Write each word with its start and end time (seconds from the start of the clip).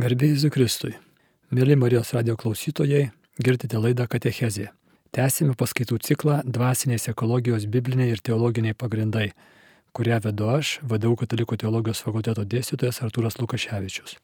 Garbėjai 0.00 0.38
Zikristui. 0.46 0.94
Mėly 1.52 1.74
Marijos 1.76 2.14
radio 2.14 2.32
klausytojai, 2.40 3.10
girdite 3.36 3.76
laidą 3.76 4.06
Katechezė. 4.08 4.70
Tęsime 5.12 5.52
paskaitų 5.60 5.98
ciklą 6.06 6.38
Dvasinės 6.46 7.10
ekologijos 7.10 7.66
bibliniai 7.68 8.14
ir 8.14 8.22
teologiniai 8.24 8.72
pagrindai, 8.80 9.26
kurią 9.92 10.22
vedu 10.24 10.46
aš, 10.54 10.70
vadovau 10.88 11.18
Katalikų 11.20 11.58
teologijos 11.60 12.00
fakulteto 12.06 12.46
dėstytojas 12.48 13.02
Artūras 13.04 13.36
Lukaševičius. 13.42 14.14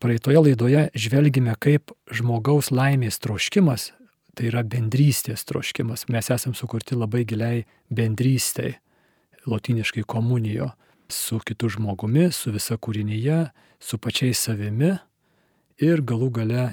Praeitoje 0.00 0.40
laidoje 0.46 0.86
žvelgime, 0.96 1.58
kaip 1.60 1.92
žmogaus 2.08 2.72
laimės 2.72 3.20
troškimas, 3.20 3.90
tai 4.32 4.48
yra 4.48 4.64
bendrystės 4.64 5.44
troškimas, 5.44 6.06
mes 6.08 6.32
esame 6.32 6.56
sukurti 6.56 6.96
labai 6.96 7.26
giliai 7.28 7.66
bendrystei, 7.92 8.78
lotiniškai 9.44 10.06
komunijo, 10.08 10.70
su 11.08 11.38
kitu 11.38 11.68
žmogumi, 11.68 12.30
su 12.32 12.52
visa 12.54 12.76
kūrinyje, 12.76 13.50
su 13.80 13.98
pačiais 13.98 14.40
savimi 14.40 14.94
ir 15.82 16.02
galų 16.02 16.30
gale 16.40 16.64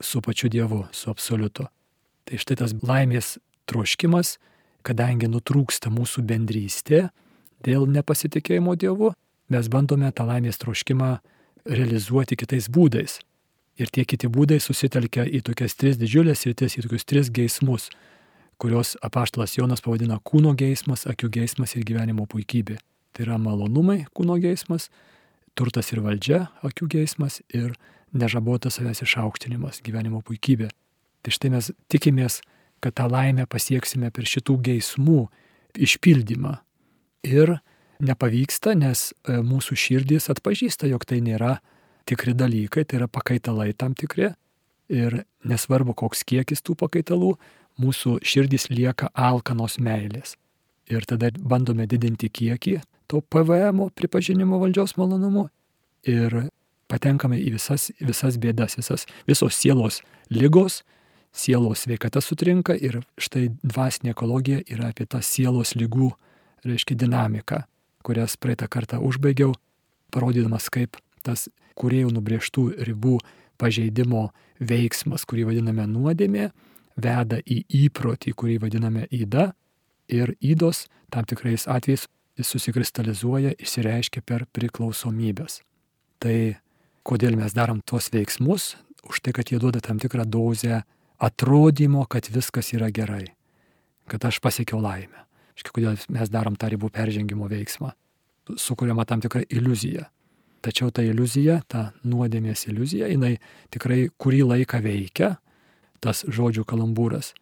su 0.00 0.20
pačiu 0.20 0.48
Dievu, 0.48 0.84
su 0.92 1.10
absoliutu. 1.10 1.66
Tai 2.24 2.40
štai 2.40 2.56
tas 2.60 2.74
laimės 2.82 3.36
troškimas, 3.68 4.38
kadangi 4.84 5.28
nutrūksta 5.30 5.92
mūsų 5.92 6.24
bendrystė 6.28 7.08
dėl 7.64 7.86
nepasitikėjimo 7.88 8.74
Dievu, 8.76 9.12
mes 9.52 9.68
bandome 9.72 10.10
tą 10.12 10.26
laimės 10.28 10.60
troškimą 10.60 11.12
realizuoti 11.64 12.36
kitais 12.36 12.68
būdais. 12.68 13.20
Ir 13.80 13.90
tie 13.90 14.04
kiti 14.06 14.28
būdai 14.30 14.60
susitelkia 14.62 15.24
į 15.26 15.42
tokias 15.48 15.74
tris 15.74 15.98
didžiulės 15.98 16.44
rytis, 16.46 16.76
į 16.78 16.86
tokius 16.86 17.08
tris 17.08 17.30
geismus, 17.34 17.88
kurios 18.60 18.94
apaštalas 19.02 19.56
Jonas 19.58 19.82
pavadina 19.82 20.20
kūno 20.22 20.54
geismas, 20.54 21.08
akių 21.10 21.32
geismas 21.40 21.74
ir 21.74 21.86
gyvenimo 21.88 22.28
puikybė. 22.30 22.78
Tai 23.14 23.26
yra 23.28 23.38
malonumai, 23.38 24.04
kūno 24.10 24.36
geismas, 24.42 24.88
turtas 25.54 25.92
ir 25.94 26.02
valdžia, 26.02 26.48
akių 26.66 26.88
geismas 26.96 27.38
ir 27.54 27.76
nežabotas 28.14 28.78
savęs 28.78 29.04
išaukštinimas, 29.06 29.80
gyvenimo 29.86 30.22
puikybė. 30.26 30.70
Tai 31.22 31.34
štai 31.34 31.52
mes 31.54 31.70
tikimės, 31.90 32.40
kad 32.82 32.96
tą 32.98 33.06
laimę 33.10 33.46
pasieksime 33.50 34.10
per 34.14 34.26
šitų 34.28 34.58
geismų 34.66 35.20
išpildymą. 35.78 36.56
Ir 37.24 37.56
nepavyksta, 38.04 38.74
nes 38.76 39.12
e, 39.12 39.38
mūsų 39.46 39.78
širdys 39.78 40.28
atpažįsta, 40.34 40.90
jog 40.90 41.06
tai 41.08 41.20
nėra 41.24 41.58
tikri 42.08 42.34
dalykai, 42.36 42.84
tai 42.84 42.98
yra 43.00 43.08
pakaitalai 43.08 43.70
tam 43.78 43.94
tikri. 43.96 44.32
Ir 44.92 45.22
nesvarbu, 45.48 45.94
koks 45.96 46.26
kiekis 46.28 46.60
tų 46.66 46.74
pakaitalų, 46.82 47.36
mūsų 47.80 48.18
širdys 48.26 48.68
lieka 48.74 49.08
alkanos 49.14 49.78
meilės. 49.80 50.34
Ir 50.90 51.06
tada 51.08 51.30
bandome 51.40 51.86
didinti 51.88 52.28
kiekį 52.28 52.82
to 53.14 53.20
PVM 53.20 53.88
pripažinimo 53.94 54.58
valdžios 54.58 54.96
malonumu 54.98 55.46
ir 56.02 56.48
patenkame 56.90 57.38
į 57.38 57.54
visas, 57.54 57.92
visas 58.02 58.38
bėdas, 58.42 58.74
visas, 58.80 59.06
visos 59.28 59.54
sielos 59.54 60.00
lygos, 60.34 60.82
sielos 61.34 61.84
sveikata 61.86 62.22
sutrinka 62.22 62.74
ir 62.74 63.00
štai 63.18 63.52
dvasinė 63.62 64.12
ekologija 64.14 64.64
yra 64.66 64.90
apie 64.90 65.06
tą 65.06 65.22
sielos 65.22 65.76
lygų, 65.78 66.10
reiškia, 66.66 66.98
dinamiką, 66.98 67.62
kurias 68.02 68.36
praeitą 68.40 68.66
kartą 68.70 68.98
užbaigiau, 69.04 69.54
parodydamas, 70.14 70.68
kaip 70.74 70.98
tas 71.22 71.48
kuriejų 71.78 72.12
nubrėžtų 72.18 72.68
ribų 72.90 73.18
pažeidimo 73.62 74.28
veiksmas, 74.58 75.22
kurį 75.26 75.48
vadiname 75.52 75.86
nuodėmė, 75.90 76.50
veda 76.98 77.38
į 77.46 77.62
įprotį, 77.84 78.34
kurį 78.34 78.58
vadiname 78.66 79.06
įda, 79.14 79.52
ir 80.08 80.34
įdos 80.42 80.86
tam 81.10 81.24
tikrais 81.24 81.66
atvejais 81.70 82.08
jis 82.38 82.50
susikristalizuoja, 82.54 83.54
išsireiškia 83.58 84.22
per 84.26 84.46
priklausomybės. 84.54 85.60
Tai 86.22 86.36
kodėl 87.06 87.36
mes 87.38 87.54
darom 87.54 87.82
tuos 87.86 88.10
veiksmus? 88.14 88.74
Už 89.04 89.20
tai, 89.20 89.34
kad 89.36 89.50
jie 89.52 89.60
duoda 89.60 89.82
tam 89.84 90.00
tikrą 90.00 90.24
dozę 90.24 90.82
atrodymo, 91.20 92.06
kad 92.08 92.28
viskas 92.32 92.72
yra 92.74 92.88
gerai, 92.94 93.26
kad 94.10 94.24
aš 94.24 94.40
pasiekiau 94.42 94.80
laimę. 94.82 95.26
Iškia, 95.54 95.74
kodėl 95.76 96.00
mes 96.10 96.32
darom 96.32 96.56
tą 96.58 96.72
ribų 96.72 96.90
peržengimo 96.90 97.46
veiksmą. 97.50 97.92
Sukuriama 98.58 99.04
tam 99.08 99.22
tikra 99.22 99.44
iliuzija. 99.48 100.08
Tačiau 100.64 100.90
ta 100.90 101.04
iliuzija, 101.04 101.60
ta 101.68 101.92
nuodėmės 102.08 102.64
iliuzija, 102.70 103.10
jinai 103.12 103.36
tikrai 103.72 104.08
kurį 104.16 104.40
laiką 104.48 104.80
veikia, 104.84 105.34
tas 106.00 106.24
žodžių 106.24 106.64
kalambūras. 106.68 107.34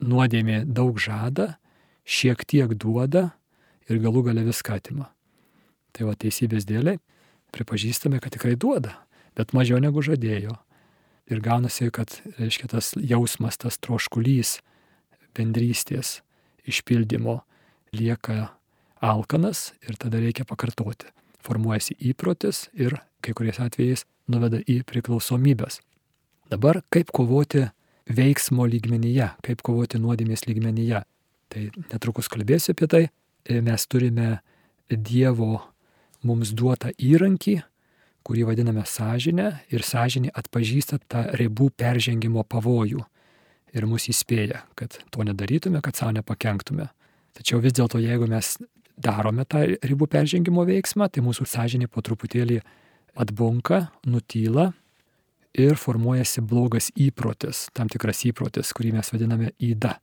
Nuodėmė 0.00 0.64
daug 0.64 0.96
žada, 1.00 1.58
šiek 2.08 2.42
tiek 2.48 2.72
duoda, 2.74 3.35
ir 3.90 4.00
galų 4.02 4.26
gale 4.28 4.44
viską 4.46 4.78
atima. 4.80 5.10
Tai 5.96 6.10
va 6.10 6.16
teisybės 6.18 6.66
dėliai 6.68 7.00
pripažįstame, 7.54 8.20
kad 8.20 8.34
tikrai 8.34 8.56
duoda, 8.60 8.94
bet 9.38 9.54
mažiau 9.56 9.80
negu 9.82 10.02
žadėjo. 10.04 10.56
Ir 11.26 11.42
gaunasi, 11.42 11.88
kad, 11.90 12.12
reiškia, 12.38 12.68
tas 12.70 12.92
jausmas, 12.94 13.58
tas 13.58 13.80
troškulys 13.82 14.60
bendrystės 15.34 16.20
išpildymo 16.66 17.40
lieka 17.96 18.52
alkanas 19.02 19.72
ir 19.86 19.98
tada 19.98 20.20
reikia 20.22 20.46
pakartoti. 20.46 21.10
Formuojasi 21.46 21.96
įprotis 22.10 22.66
ir 22.74 22.98
kai 23.22 23.34
kuriais 23.36 23.58
atvejais 23.62 24.04
nuveda 24.30 24.60
į 24.62 24.80
priklausomybės. 24.86 25.80
Dabar 26.50 26.80
kaip 26.94 27.10
kovoti 27.14 27.66
veiksmo 28.06 28.66
lygmenyje, 28.70 29.32
kaip 29.42 29.62
kovoti 29.66 29.98
nuodėmės 30.02 30.46
lygmenyje. 30.46 31.02
Tai 31.50 31.62
netrukus 31.92 32.30
kalbėsiu 32.30 32.74
apie 32.74 32.88
tai, 32.90 33.02
mes 33.48 33.86
turime 33.86 34.38
Dievo 34.90 35.60
mums 36.26 36.52
duotą 36.54 36.92
įrankį, 36.94 37.56
kurį 38.26 38.46
vadiname 38.48 38.82
sąžinę 38.86 39.50
ir 39.70 39.84
sąžinė 39.86 40.32
atpažįsta 40.34 40.98
tą 41.10 41.26
ribų 41.38 41.70
peržengimo 41.78 42.42
pavojų 42.42 43.04
ir 43.76 43.86
mus 43.86 44.08
įspėja, 44.10 44.64
kad 44.78 44.98
to 45.12 45.26
nedarytume, 45.26 45.82
kad 45.84 45.98
savo 45.98 46.14
nepakenktume. 46.16 46.88
Tačiau 47.36 47.60
vis 47.60 47.76
dėlto, 47.76 48.00
jeigu 48.00 48.28
mes 48.30 48.56
darome 48.96 49.44
tą 49.44 49.62
ribų 49.84 50.08
peržengimo 50.10 50.64
veiksmą, 50.66 51.10
tai 51.12 51.22
mūsų 51.24 51.46
sąžinė 51.50 51.90
po 51.92 52.02
truputėlį 52.04 52.62
atbunka, 53.20 53.86
nutyla 54.08 54.70
ir 55.56 55.78
formuojasi 55.80 56.42
blogas 56.44 56.90
įprotis, 57.00 57.66
tam 57.76 57.90
tikras 57.92 58.24
įprotis, 58.28 58.72
kurį 58.76 58.96
mes 58.96 59.12
vadiname 59.12 59.52
įda. 59.62 59.96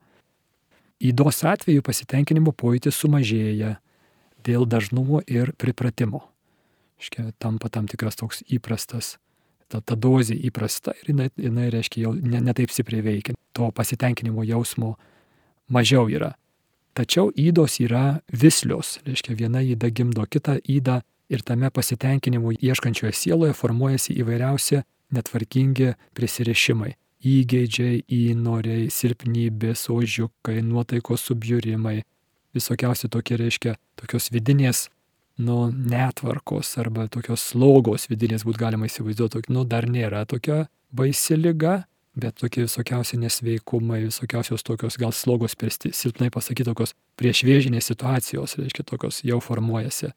Įdos 1.04 1.42
atveju 1.44 1.84
pasitenkinimo 1.84 2.54
pojūtis 2.56 2.96
sumažėja 2.96 3.74
dėl 4.48 4.64
dažnumo 4.64 5.20
ir 5.28 5.52
pripratimo. 5.60 6.22
Iškia, 7.02 7.34
tampa 7.44 7.68
tam 7.68 7.90
tikras 7.92 8.16
toks 8.16 8.40
įprastas, 8.48 9.18
ta, 9.68 9.82
ta 9.82 9.98
dozė 10.00 10.38
įprasta 10.48 10.94
ir 11.02 11.12
jinai, 11.12 11.28
jinai 11.36 11.68
reiškia, 11.74 12.06
jau 12.06 12.14
netaip 12.16 12.72
ne 12.72 12.76
stipriai 12.78 13.04
veikia. 13.04 13.36
To 13.52 13.68
pasitenkinimo 13.76 14.46
jausmo 14.48 14.96
mažiau 15.68 16.08
yra. 16.08 16.34
Tačiau 16.96 17.34
įdos 17.36 17.82
yra 17.84 18.22
vislios, 18.32 19.00
reiškia, 19.04 19.36
viena 19.36 19.60
įda 19.66 19.92
gimdo 19.92 20.24
kitą 20.24 20.56
įdą 20.64 21.02
ir 21.34 21.44
tame 21.44 21.68
pasitenkinimo 21.74 22.56
ieškančioje 22.56 23.12
sieloje 23.18 23.58
formuojasi 23.60 24.16
įvairiausi 24.24 24.86
netvarkingi 25.14 25.96
prisirišimai 26.16 26.94
įgeidžiai, 27.24 28.02
įnoriai, 28.12 28.90
silpnybės, 28.92 29.88
ožiukai, 29.94 30.60
nuotaikos 30.66 31.24
subjurimai, 31.30 32.02
visokiausi 32.56 33.10
tokie 33.12 33.38
reiškia, 33.40 33.78
tokios 34.00 34.30
vidinės, 34.34 34.88
nu, 35.42 35.72
netvarkos 35.72 36.76
arba 36.82 37.08
tokios 37.12 37.48
slogos 37.54 38.10
vidinės 38.12 38.46
būtų 38.46 38.66
galima 38.66 38.90
įsivaizduoti, 38.90 39.48
nu, 39.54 39.66
dar 39.66 39.88
nėra 39.90 40.26
tokia 40.30 40.68
baisi 40.94 41.38
lyga, 41.40 41.84
bet 42.14 42.38
tokie 42.38 42.68
visokiausi 42.68 43.18
nesveikumai, 43.18 44.04
visokiausios 44.06 44.64
tokios 44.64 45.00
gal 45.02 45.14
slogos, 45.16 45.56
silpnai 45.58 46.30
pasakyti, 46.34 46.70
tokios 46.70 46.94
priešvėžinės 47.18 47.90
situacijos, 47.90 48.58
reiškia, 48.60 48.86
tokios 48.86 49.24
jau 49.26 49.40
formuojasi. 49.42 50.12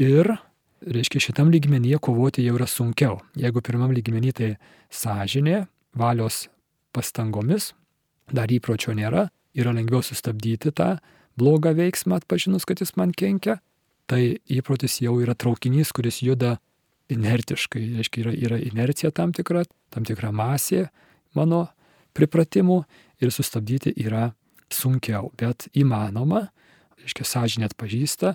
Ir, 0.00 0.32
reiškia, 0.80 1.20
šitam 1.28 1.52
lygmenyje 1.52 2.00
kovoti 2.00 2.44
jau 2.46 2.56
yra 2.56 2.68
sunkiau. 2.68 3.20
Jeigu 3.36 3.60
pirmam 3.64 3.92
lygmenį 3.96 4.32
tai 4.36 4.50
sąžinė, 4.92 5.66
valios 5.96 6.46
pastangomis, 6.94 7.72
dar 8.32 8.50
įpročio 8.52 8.94
nėra, 8.96 9.28
yra 9.56 9.72
lengviau 9.76 10.04
sustabdyti 10.04 10.72
tą 10.76 10.96
blogą 11.40 11.74
veiksmą 11.76 12.20
atpažinus, 12.20 12.66
kad 12.68 12.80
jis 12.80 12.94
man 12.96 13.12
kenkia, 13.16 13.58
tai 14.06 14.38
įprotis 14.52 15.00
jau 15.02 15.16
yra 15.22 15.34
traukinys, 15.34 15.92
kuris 15.96 16.22
juda 16.24 16.56
inertiškai, 17.12 17.82
reiškia, 17.98 18.22
yra, 18.24 18.34
yra 18.48 18.58
inercija 18.62 19.12
tam 19.14 19.32
tikra, 19.36 19.64
tam 19.94 20.06
tikra 20.06 20.32
masė 20.34 20.86
mano 21.36 21.66
pripratimų 22.16 22.80
ir 23.22 23.32
sustabdyti 23.34 23.92
yra 24.02 24.30
sunkiau, 24.72 25.30
bet 25.38 25.68
įmanoma, 25.76 26.46
reiškia, 27.02 27.26
sąžinė 27.28 27.70
atpažįsta, 27.70 28.34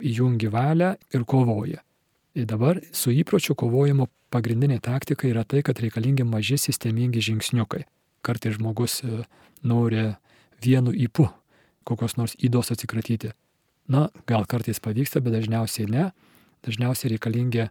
įjungi 0.00 0.48
valią 0.52 0.94
ir 1.14 1.26
kovoja. 1.28 1.82
Dabar 2.36 2.82
su 2.92 3.14
įpročiu 3.16 3.54
kovojimo 3.56 4.10
pagrindinė 4.28 4.76
taktika 4.84 5.24
yra 5.28 5.46
tai, 5.48 5.62
kad 5.64 5.80
reikalingi 5.80 6.26
maži 6.28 6.58
sistemingi 6.60 7.22
žingsniukai. 7.24 7.86
Kartais 8.20 8.58
žmogus 8.58 9.00
e, 9.00 9.22
nori 9.64 10.10
vienu 10.60 10.92
įpu 10.92 11.30
kokios 11.86 12.16
nors 12.18 12.34
įdos 12.42 12.72
atsikratyti. 12.74 13.32
Na, 13.86 14.08
gal 14.26 14.46
kartais 14.50 14.82
pavyksta, 14.82 15.22
bet 15.22 15.36
dažniausiai 15.36 15.86
ne. 15.90 16.08
Dažniausiai 16.66 17.14
reikalingi 17.14 17.68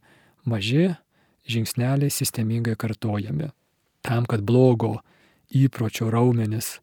maži 0.48 0.94
žingsneliai 1.52 2.14
sistemingai 2.14 2.78
kartojami. 2.80 3.52
Tam, 4.06 4.26
kad 4.30 4.46
blogo 4.48 4.96
įpročio 5.52 6.08
raumenis, 6.14 6.80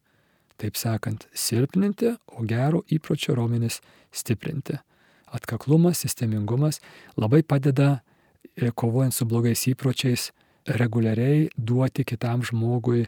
taip 0.61 0.77
sakant, 0.79 1.27
silpninti, 1.33 2.13
o 2.37 2.45
gero 2.47 2.83
įpročio 2.93 3.35
raumenis 3.39 3.81
stiprinti. 4.13 4.77
Atkaklumas, 5.33 6.03
sistemingumas 6.05 6.81
labai 7.17 7.43
padeda 7.43 8.01
e, 8.57 8.71
kovojant 8.71 9.15
su 9.17 9.27
blogais 9.29 9.65
įpročiais 9.71 10.31
reguliariai 10.69 11.49
duoti 11.57 12.05
kitam 12.05 12.45
žmogui 12.47 13.07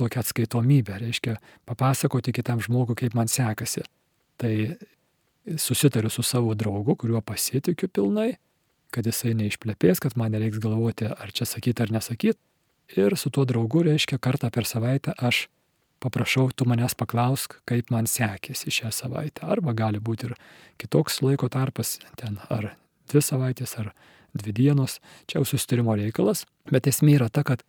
tokią 0.00 0.22
atskaitomybę, 0.24 0.98
reiškia 1.00 1.36
papasakoti 1.68 2.32
kitam 2.32 2.60
žmogui, 2.64 2.96
kaip 2.98 3.14
man 3.14 3.28
sekasi. 3.28 3.84
Tai 4.40 4.54
susitariu 5.60 6.10
su 6.10 6.22
savo 6.22 6.54
draugu, 6.54 6.96
kuriuo 6.96 7.20
pasitikiu 7.20 7.88
pilnai, 7.88 8.34
kad 8.94 9.06
jisai 9.06 9.34
neišplepės, 9.38 10.00
kad 10.02 10.16
man 10.18 10.32
nereiks 10.34 10.60
galvoti, 10.62 11.08
ar 11.10 11.32
čia 11.32 11.46
sakyti 11.48 11.84
ar 11.84 11.92
nesakyti. 11.94 12.38
Ir 12.98 13.14
su 13.16 13.30
tuo 13.30 13.44
draugu, 13.46 13.84
reiškia, 13.86 14.18
kartą 14.18 14.50
per 14.50 14.66
savaitę 14.66 15.14
aš 15.18 15.46
paprašau, 16.00 16.48
tu 16.56 16.66
manęs 16.68 16.96
paklausk, 16.98 17.58
kaip 17.68 17.90
man 17.94 18.08
sekėsi 18.10 18.72
šią 18.74 18.92
savaitę. 18.94 19.46
Arba 19.46 19.74
gali 19.76 20.00
būti 20.00 20.30
ir 20.30 20.36
kitoks 20.80 21.20
laiko 21.24 21.50
tarpas, 21.52 21.98
ten 22.20 22.38
ar 22.48 22.72
dvi 23.10 23.22
savaitės, 23.24 23.76
ar 23.82 23.92
dvi 24.36 24.54
dienos, 24.56 24.98
čia 25.26 25.40
jau 25.40 25.48
susitarimo 25.52 25.96
reikalas. 25.98 26.46
Bet 26.70 26.88
esmė 26.90 27.18
yra 27.18 27.28
ta, 27.28 27.44
kad 27.46 27.64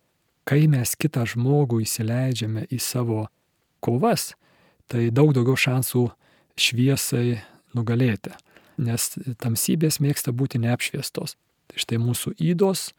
kai 0.48 0.64
mes 0.70 0.94
kitą 0.98 1.26
žmogų 1.34 1.82
įsileidžiame 1.84 2.66
į 2.70 2.80
savo 2.82 3.26
kovas, 3.84 4.32
tai 4.90 5.10
daug 5.14 5.34
daugiau 5.36 5.58
šansų 5.58 6.08
šviesai 6.60 7.42
nugalėti 7.76 8.34
nes 8.80 9.08
tamsybės 9.42 10.00
mėgsta 10.02 10.32
būti 10.32 10.60
neapšviestos. 10.62 11.36
Tai 11.70 11.80
štai 11.80 11.98
mūsų 12.02 12.34
įdos, 12.52 12.90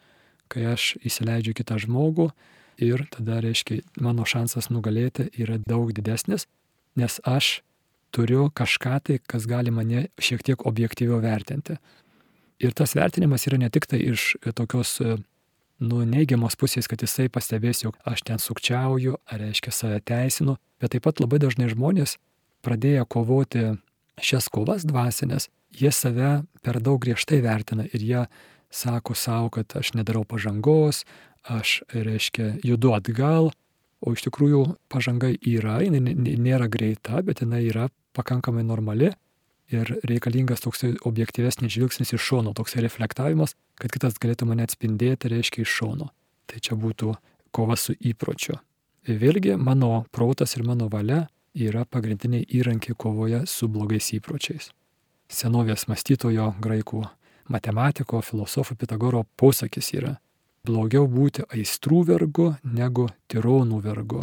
kai 0.51 0.65
aš 0.73 0.95
įsileidžiu 1.05 1.55
kitą 1.57 1.79
žmogų 1.81 2.31
ir 2.77 3.05
tada, 3.13 3.39
reiškia, 3.43 3.81
mano 4.01 4.25
šansas 4.25 4.69
nugalėti 4.73 5.29
yra 5.39 5.59
daug 5.61 5.91
didesnis, 5.95 6.47
nes 6.99 7.19
aš 7.27 7.61
turiu 8.13 8.49
kažką 8.53 8.99
tai, 9.07 9.19
kas 9.19 9.47
gali 9.49 9.73
mane 9.73 10.07
šiek 10.21 10.43
tiek 10.45 10.65
objektyviau 10.69 11.21
vertinti. 11.23 11.79
Ir 12.61 12.75
tas 12.77 12.93
vertinimas 12.95 13.47
yra 13.49 13.57
ne 13.59 13.69
tik 13.73 13.89
tai 13.89 13.99
iš 14.13 14.35
tokios 14.55 14.99
nu, 15.83 16.03
neigiamos 16.07 16.55
pusės, 16.59 16.87
kad 16.89 17.01
jisai 17.01 17.27
pastebės, 17.33 17.83
jog 17.83 17.97
aš 18.07 18.23
ten 18.27 18.39
sukčiauju, 18.39 19.17
ar 19.25 19.41
reiškia 19.41 19.73
save 19.73 19.99
teisinu, 20.05 20.57
bet 20.79 20.93
taip 20.93 21.05
pat 21.07 21.19
labai 21.23 21.41
dažnai 21.43 21.71
žmonės 21.73 22.17
pradėję 22.63 23.03
kovoti 23.09 23.65
šias 24.21 24.47
kovas 24.53 24.85
dvasinės, 24.87 25.49
jie 25.73 25.91
save 25.91 26.43
per 26.63 26.79
daug 26.83 27.01
griežtai 27.03 27.41
vertina 27.43 27.87
ir 27.89 28.05
jie 28.05 28.25
sako 28.73 29.13
savo, 29.17 29.49
kad 29.53 29.73
aš 29.77 29.93
nedarau 29.97 30.23
pažangos, 30.25 31.03
aš, 31.43 31.81
reiškia, 31.93 32.57
judu 32.63 32.93
atgal, 32.95 33.51
o 34.03 34.13
iš 34.13 34.25
tikrųjų 34.27 34.63
pažanga 34.91 35.31
yra, 35.31 35.79
jinai 35.83 36.15
nėra 36.17 36.67
greita, 36.71 37.21
bet 37.23 37.43
jinai 37.43 37.63
yra 37.69 37.87
pakankamai 38.15 38.65
normali 38.67 39.13
ir 39.73 39.93
reikalingas 40.07 40.63
toksai 40.65 40.93
objektyvesnis 41.07 41.71
žvilgsnis 41.73 42.13
iš 42.13 42.21
šono, 42.21 42.53
toksai 42.53 42.83
reflektavimas, 42.83 43.55
kad 43.79 43.93
kitas 43.95 44.19
galėtų 44.21 44.49
mane 44.49 44.67
atspindėti, 44.67 45.31
reiškia, 45.31 45.63
iš 45.63 45.79
šono. 45.79 46.11
Tai 46.47 46.59
čia 46.59 46.77
būtų 46.77 47.15
kova 47.55 47.79
su 47.79 47.95
įpročiu. 47.95 48.59
Vėlgi, 49.07 49.55
mano 49.57 50.03
protas 50.11 50.55
ir 50.57 50.67
mano 50.67 50.89
valia 50.91 51.25
yra 51.55 51.83
pagrindiniai 51.85 52.45
įrankiai 52.59 52.95
kovoje 52.99 53.43
su 53.49 53.67
blogais 53.71 54.11
įpročiais 54.15 54.71
senovės 55.33 55.87
mąstytojo 55.89 56.53
graikų 56.61 57.03
matematiko, 57.51 58.21
filosofo 58.21 58.75
Pitagoro 58.79 59.23
posakis 59.37 59.91
yra 59.97 60.15
blogiau 60.63 61.09
būti 61.11 61.43
aistrų 61.51 62.03
vergu 62.07 62.53
negu 62.63 63.09
tironų 63.27 63.81
vergu. 63.83 64.21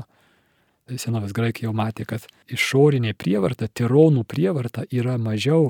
Senovės 0.91 1.35
graikai 1.37 1.67
jau 1.67 1.75
matė, 1.77 2.07
kad 2.09 2.25
išorinė 2.51 3.13
prievarta, 3.15 3.69
tironų 3.69 4.25
prievarta 4.25 4.87
yra 4.91 5.19
mažiau 5.21 5.69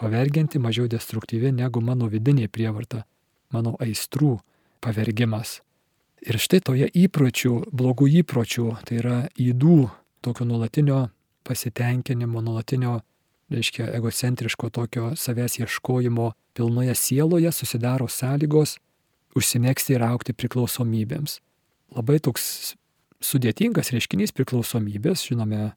pavergianti, 0.00 0.58
mažiau 0.58 0.88
destruktyvi 0.88 1.52
negu 1.52 1.82
mano 1.84 2.08
vidinė 2.08 2.48
prievarta, 2.48 3.04
mano 3.52 3.76
aistrų 3.84 4.38
pavergimas. 4.80 5.60
Ir 6.24 6.40
štai 6.40 6.62
toje 6.64 6.88
įpročių, 6.88 7.68
blogų 7.70 8.08
įpročių, 8.24 8.66
tai 8.88 8.98
yra 8.98 9.18
įdų, 9.38 9.78
tokio 10.24 10.48
nuolatinio 10.48 11.04
pasitenkinimo, 11.46 12.40
nuolatinio 12.42 12.98
reiškia 13.52 13.92
egocentriško 14.00 14.72
tokio 14.72 15.12
savęs 15.20 15.60
ieškojimo 15.60 16.32
pilnoje 16.56 16.96
sieloje 16.96 17.52
susidaro 17.52 18.08
sąlygos 18.08 18.78
užsimėgsti 19.36 19.96
ir 19.96 20.04
aukti 20.06 20.34
priklausomybėms. 20.36 21.38
Labai 21.96 22.18
toks 22.22 22.76
sudėtingas 23.24 23.92
reiškinys 23.94 24.34
priklausomybės, 24.36 25.24
žinome, 25.28 25.72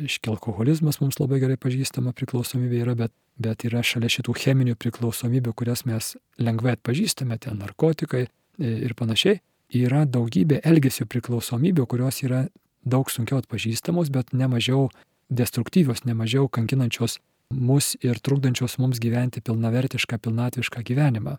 reiškia 0.00 0.32
alkoholizmas 0.34 1.00
mums 1.02 1.20
labai 1.20 1.40
gerai 1.42 1.58
pažįstama 1.60 2.14
priklausomybė 2.16 2.82
yra, 2.84 2.96
bet, 2.98 3.14
bet 3.40 3.64
yra 3.68 3.82
šalia 3.86 4.10
šitų 4.12 4.34
cheminių 4.40 4.76
priklausomybių, 4.80 5.54
kurias 5.56 5.84
mes 5.88 6.14
lengvai 6.40 6.76
atpažįstame, 6.78 7.38
ten 7.42 7.60
narkotikai 7.62 8.26
ir 8.60 8.96
panašiai, 8.96 9.40
yra 9.76 10.04
daugybė 10.08 10.60
elgesio 10.66 11.06
priklausomybių, 11.10 11.86
kurios 11.90 12.22
yra 12.26 12.44
daug 12.84 13.10
sunkiau 13.12 13.40
atpažįstamos, 13.40 14.10
bet 14.12 14.32
nemažiau 14.36 14.88
destruktyvios, 15.30 16.04
nemažiau 16.08 16.48
kankinančios 16.50 17.20
mus 17.50 17.94
ir 18.02 18.18
trukdančios 18.22 18.78
mums 18.78 19.00
gyventi 19.02 19.42
pilnavertišką, 19.42 20.18
pilnatvišką 20.22 20.82
gyvenimą. 20.86 21.36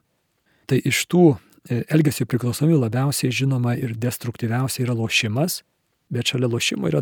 Tai 0.68 0.80
iš 0.88 1.06
tų 1.12 1.26
e, 1.36 1.40
elgesio 1.70 2.26
priklausomybių 2.26 2.80
labiausiai 2.86 3.34
žinoma 3.34 3.76
ir 3.78 3.94
destruktyviausia 4.00 4.86
yra 4.86 4.96
lošimas, 4.98 5.62
bet 6.12 6.32
šalia 6.32 6.50
lošimo 6.52 6.90
yra 6.90 7.02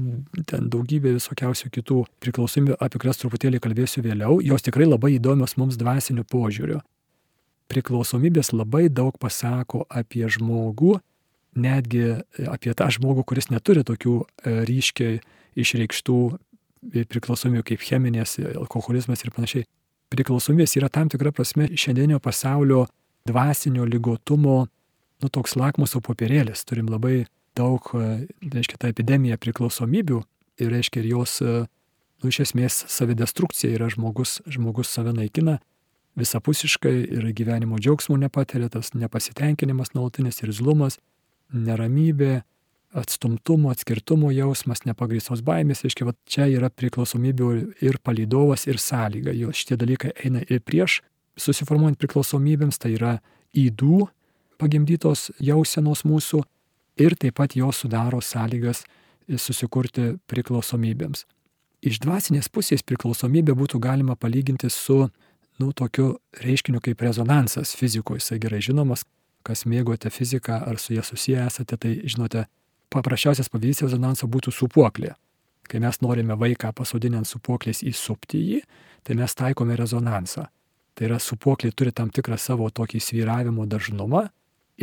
ten 0.50 0.70
daugybė 0.70 1.16
visokiausių 1.16 1.72
kitų 1.74 2.04
priklausomybių, 2.24 2.78
apie 2.78 3.02
kurias 3.02 3.22
truputėlį 3.22 3.62
kalbėsiu 3.64 4.04
vėliau, 4.06 4.40
jos 4.46 4.66
tikrai 4.66 4.86
labai 4.90 5.16
įdomios 5.16 5.56
mums 5.58 5.80
dvasiniu 5.80 6.26
požiūriu. 6.30 6.82
Priklausomybės 7.70 8.52
labai 8.54 8.88
daug 8.90 9.18
pasako 9.22 9.86
apie 9.90 10.26
žmogų, 10.30 11.00
netgi 11.58 12.20
apie 12.50 12.74
tą 12.78 12.90
žmogų, 12.94 13.26
kuris 13.30 13.50
neturi 13.50 13.84
tokių 13.86 14.16
e, 14.22 14.54
ryškiai 14.70 15.20
išreikštų 15.60 16.20
priklausomybių 17.10 17.66
kaip 17.68 17.84
cheminės, 17.84 18.38
alkoholizmas 18.56 19.26
ir 19.26 19.34
panašiai. 19.36 19.68
Priklausomybės 20.10 20.74
yra 20.80 20.90
tam 20.90 21.10
tikra 21.12 21.34
prasme 21.36 21.68
šiandienio 21.78 22.22
pasaulio 22.24 22.88
dvasinio 23.28 23.86
lygotumo, 23.90 24.68
nu, 25.20 25.30
toks 25.30 25.56
lakmuso 25.60 26.02
popierėlis. 26.04 26.64
Turim 26.68 26.90
labai 26.92 27.26
daug, 27.58 27.92
reiškia, 27.94 28.80
tą 28.80 28.92
epidemiją 28.94 29.40
priklausomybių 29.42 30.22
ir, 30.62 30.70
reiškia, 30.72 31.04
ir 31.04 31.10
jos, 31.14 31.40
nu, 31.44 32.32
iš 32.32 32.44
esmės, 32.48 32.84
savidestrukcija 32.92 33.74
yra 33.76 33.90
žmogus, 33.92 34.40
žmogus 34.48 34.92
save 34.94 35.16
naikina 35.16 35.60
visapusiškai 36.20 36.96
ir 37.16 37.28
gyvenimo 37.36 37.80
džiaugsmo 37.80 38.18
nepatiria, 38.20 38.70
tas 38.72 38.94
nepasitenkinimas 38.94 39.94
nuolatinis 39.96 40.42
ir 40.44 40.54
zlumas, 40.56 41.00
neramybė, 41.54 42.42
atstumtumo, 43.00 43.70
atskirtumo 43.74 44.32
jausmas, 44.34 44.82
nepagristos 44.88 45.44
baimės, 45.46 45.84
reiškia, 45.86 46.08
va, 46.10 46.16
čia 46.30 46.48
yra 46.50 46.72
priklausomybių 46.74 47.50
ir 47.86 48.00
palydovas, 48.04 48.66
ir 48.70 48.82
sąlyga. 48.82 49.34
Jo 49.38 49.54
šitie 49.54 49.78
dalykai 49.78 50.16
eina 50.26 50.42
ir 50.48 50.64
prieš 50.66 51.00
susiformuojant 51.40 52.00
priklausomybėms, 52.00 52.80
tai 52.82 52.94
yra 52.98 53.18
įdų 53.58 54.08
pagimdytos 54.60 55.30
jausenos 55.40 56.04
mūsų 56.08 56.44
ir 57.00 57.16
taip 57.20 57.40
pat 57.40 57.56
jos 57.56 57.84
sudaro 57.84 58.20
sąlygas 58.22 58.84
susikurti 59.38 60.16
priklausomybėms. 60.30 61.26
Iš 61.86 62.02
dvasinės 62.04 62.50
pusės 62.52 62.84
priklausomybę 62.84 63.56
būtų 63.56 63.80
galima 63.80 64.18
palyginti 64.20 64.68
su, 64.74 65.06
nu, 65.62 65.72
tokiu 65.72 66.18
reiškiniu 66.44 66.82
kaip 66.84 67.02
rezonansas 67.06 67.72
fizikoje, 67.80 68.20
jisai 68.20 68.40
gerai 68.44 68.60
žinomas, 68.64 69.06
kas 69.48 69.64
mėgote 69.64 70.12
fiziką 70.12 70.60
ar 70.68 70.80
su 70.82 70.94
jie 70.94 71.04
susiję 71.06 71.46
esate, 71.46 71.78
tai 71.78 71.94
žinote, 72.04 72.46
paprasčiausias 72.92 73.52
pavyzdys 73.54 73.86
rezonanso 73.86 74.28
būtų 74.28 74.52
supuoklė. 74.52 75.14
Kai 75.70 75.80
mes 75.80 76.02
norime 76.02 76.36
vaiką 76.36 76.74
pasodinant 76.76 77.30
supuoklės 77.30 77.84
įsupti 77.86 78.42
jį, 78.42 78.62
tai 79.06 79.16
mes 79.16 79.36
taikome 79.38 79.78
rezonansą. 79.80 80.50
Tai 81.00 81.08
yra 81.08 81.18
supuoklė 81.24 81.72
turi 81.72 81.94
tam 81.96 82.10
tikrą 82.12 82.36
savo 82.36 82.66
tokį 82.68 83.00
svyravimo 83.00 83.64
dažnumą 83.72 84.26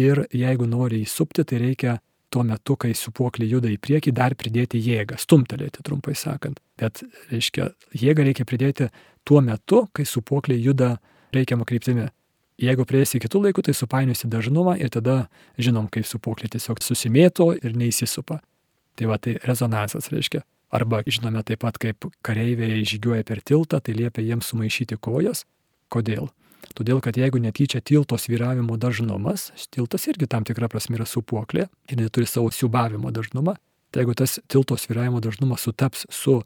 ir 0.01 0.23
jeigu 0.33 0.65
nori 0.65 1.03
įsupti, 1.05 1.45
tai 1.45 1.59
reikia 1.61 1.99
tuo 2.33 2.41
metu, 2.41 2.73
kai 2.81 2.95
supuoklė 2.97 3.49
juda 3.51 3.69
į 3.69 3.77
priekį, 3.85 4.15
dar 4.17 4.33
pridėti 4.33 4.81
jėgą, 4.81 5.19
stumtelėti, 5.21 5.85
trumpai 5.85 6.17
sakant. 6.17 6.63
Bet, 6.81 7.03
reiškia, 7.29 7.69
jėgą 7.93 8.25
reikia 8.31 8.47
pridėti 8.49 8.89
tuo 9.29 9.43
metu, 9.45 9.85
kai 9.93 10.07
supuoklė 10.09 10.57
juda 10.57 10.97
reikiamą 11.37 11.69
kryptimį. 11.69 12.09
Jeigu 12.65 12.87
prieisi 12.89 13.21
kitų 13.21 13.43
laikų, 13.45 13.67
tai 13.69 13.75
supainiosi 13.77 14.31
dažnumą 14.33 14.79
ir 14.81 14.89
tada 14.93 15.27
žinom, 15.61 15.91
kaip 15.93 16.09
supoklė 16.09 16.49
tiesiog 16.55 16.81
susimėto 16.81 17.51
ir 17.61 17.77
neįsisupa. 17.77 18.41
Tai 18.97 19.11
va, 19.11 19.19
tai 19.21 19.37
rezonansas 19.45 20.09
reiškia. 20.09 20.41
Arba 20.73 21.03
žinome 21.05 21.45
taip 21.45 21.61
pat, 21.63 21.77
kaip 21.79 22.09
kareiviai 22.25 22.81
žygiuoja 22.89 23.29
per 23.29 23.45
tiltą, 23.45 23.83
tai 23.85 23.93
liepia 23.95 24.25
jiems 24.25 24.49
sumaišyti 24.51 24.97
kojas. 24.97 25.45
Kodėl? 25.93 26.29
Todėl, 26.77 27.01
kad 27.01 27.17
jeigu 27.17 27.41
netyčia 27.41 27.81
tilto 27.81 28.19
sviravimo 28.21 28.77
dažnumas, 28.77 29.49
tiltas 29.73 30.05
irgi 30.11 30.29
tam 30.29 30.45
tikra 30.45 30.69
prasme 30.69 30.99
yra 30.99 31.07
supuoklė 31.09 31.69
ir 31.89 32.01
neturi 32.01 32.29
savo 32.29 32.51
siubavimo 32.53 33.13
dažnumą, 33.15 33.57
tai 33.95 34.03
jeigu 34.03 34.17
tas 34.19 34.37
tilto 34.51 34.77
sviravimo 34.77 35.23
dažnumas 35.25 35.65
sutaps 35.65 36.05
su 36.13 36.41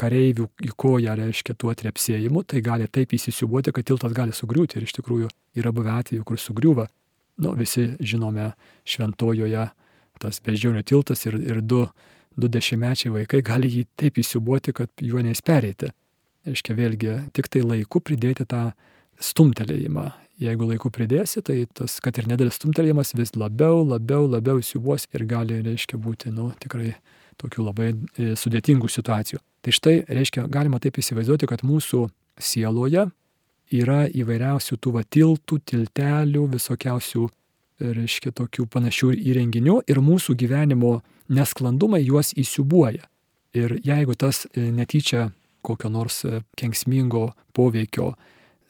kareivių 0.00 0.48
į 0.66 0.72
koją 0.78 1.14
reiškia 1.18 1.56
tuo 1.58 1.74
trepsėjimu, 1.76 2.44
tai 2.48 2.62
gali 2.64 2.88
taip 2.88 3.12
įsisiubuoti, 3.16 3.74
kad 3.74 3.86
tiltas 3.86 4.14
gali 4.16 4.34
sugriūti 4.36 4.78
ir 4.78 4.86
iš 4.86 4.96
tikrųjų 4.98 5.30
yra 5.58 5.72
buvę 5.74 5.96
atvejų, 5.98 6.24
kur 6.26 6.40
sugriūva. 6.40 6.86
Nu, 7.42 7.54
visi 7.56 7.92
žinome 8.00 8.52
šventojoje 8.88 9.68
tas 10.22 10.38
beždžionių 10.44 10.82
tiltas 10.86 11.24
ir, 11.26 11.38
ir 11.40 11.60
du, 11.64 11.86
du 12.36 12.50
dešimtmečiai 12.52 13.12
vaikai 13.16 13.42
gali 13.46 13.70
jį 13.72 13.86
taip 13.98 14.20
įsiubuoti, 14.22 14.74
kad 14.76 14.90
juo 15.02 15.22
neįsperėti. 15.24 15.90
Reiškia 16.48 16.74
vėlgi 16.74 17.14
tik 17.36 17.48
tai 17.52 17.62
laiku 17.62 18.02
pridėti 18.02 18.46
tą 18.48 18.72
stumtelėjimą. 19.22 20.10
Jeigu 20.42 20.66
laiku 20.66 20.90
pridėsi, 20.90 21.42
tai 21.44 21.60
tas, 21.70 22.00
kad 22.02 22.16
ir 22.18 22.26
nedėlis 22.26 22.56
stumtelėjimas 22.58 23.12
vis 23.14 23.34
labiau, 23.38 23.84
labiau, 23.86 24.26
labiau 24.26 24.58
įsiubuos 24.58 25.06
ir 25.14 25.26
gali, 25.30 25.60
reiškia, 25.62 26.00
būti, 26.02 26.32
nu, 26.34 26.48
tikrai 26.58 26.96
tokių 27.38 27.66
labai 27.68 27.92
e, 27.92 28.32
sudėtingų 28.38 28.90
situacijų. 28.90 29.38
Tai 29.62 29.74
štai, 29.76 29.94
reiškia, 30.08 30.48
galima 30.50 30.80
taip 30.82 30.98
įsivaizduoti, 30.98 31.46
kad 31.46 31.62
mūsų 31.66 32.08
sieloje 32.42 33.06
yra 33.72 34.00
įvairiausių 34.10 34.80
tų 34.82 34.94
va 34.96 35.04
tiltų, 35.06 35.60
tiltelių, 35.70 36.48
visokiausių, 36.56 37.28
reiškia, 37.82 38.32
tokių 38.38 38.66
panašių 38.72 39.12
įrenginių 39.20 39.78
ir 39.90 40.02
mūsų 40.02 40.36
gyvenimo 40.38 40.96
nesklandumai 41.32 42.02
juos 42.02 42.32
įsiubuoja. 42.38 43.06
Ir 43.54 43.76
jeigu 43.84 44.16
tas 44.18 44.46
e, 44.46 44.64
netyčia 44.72 45.28
kokio 45.62 45.90
nors 45.90 46.24
e, 46.24 46.42
kenksmingo 46.58 47.32
poveikio 47.56 48.12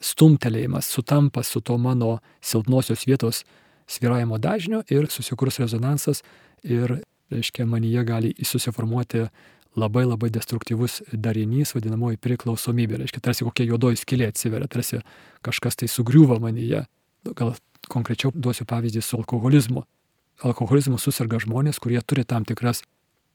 stumtelėjimas 0.03 0.89
sutampa 0.91 1.43
su 1.43 1.61
to 1.61 1.77
mano 1.77 2.17
silpnosios 2.43 3.05
vietos 3.07 3.43
sviravimo 3.87 4.37
dažniu 4.37 4.83
ir 4.91 5.09
susikurs 5.11 5.59
rezonansas 5.59 6.23
ir 6.63 7.01
reiškia, 7.33 7.65
manyje 7.65 8.03
gali 8.03 8.33
susiformuoti 8.43 9.25
labai 9.75 10.05
labai 10.05 10.29
destruktyvus 10.33 11.01
darinys, 11.13 11.73
vadinamoji 11.73 12.19
priklausomybė. 12.21 12.99
Reiškia, 13.01 13.21
tarsi 13.25 13.47
kokia 13.47 13.65
juodoji 13.71 14.01
skilė 14.03 14.29
atsiveria, 14.29 14.69
tarsi 14.69 15.01
kažkas 15.45 15.79
tai 15.79 15.89
sugriuva 15.89 16.37
manyje. 16.43 16.83
Gal 17.33 17.55
konkrečiau 17.89 18.31
duosiu 18.35 18.67
pavyzdį 18.69 19.01
su 19.01 19.17
alkoholizmu. 19.17 19.85
Alkoholizmu 20.45 20.99
susirga 21.01 21.39
žmonės, 21.41 21.79
kurie 21.81 22.01
turi 22.05 22.25
tam 22.27 22.45
tikras 22.45 22.83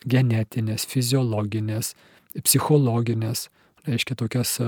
genetinės, 0.07 0.87
fiziologinės, 0.87 1.95
psichologinės, 2.45 3.49
reiškia 3.89 4.17
tokias 4.19 4.59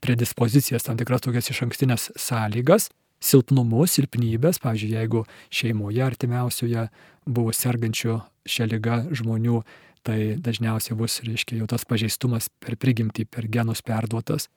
predispozicijas, 0.00 0.86
tam 0.86 0.98
tikras 1.00 1.24
tokias 1.24 1.50
iš 1.52 1.62
ankstinės 1.66 2.08
sąlygas, 2.18 2.88
silpnumus, 3.20 3.98
silpnybės, 3.98 4.60
pavyzdžiui, 4.62 4.94
jeigu 4.96 5.24
šeimoje 5.52 6.02
artimiausioje 6.06 6.86
buvo 7.28 7.52
sergančių 7.52 8.20
šią 8.48 8.68
lygą 8.70 9.00
žmonių, 9.20 9.60
tai 10.06 10.36
dažniausiai 10.40 10.96
bus, 10.96 11.18
reiškia, 11.26 11.58
jau 11.60 11.68
tas 11.68 11.84
pažeistumas 11.84 12.48
per 12.62 12.78
prigimtį, 12.80 13.26
per 13.28 13.48
genus 13.52 13.84
perduotas. 13.84 14.48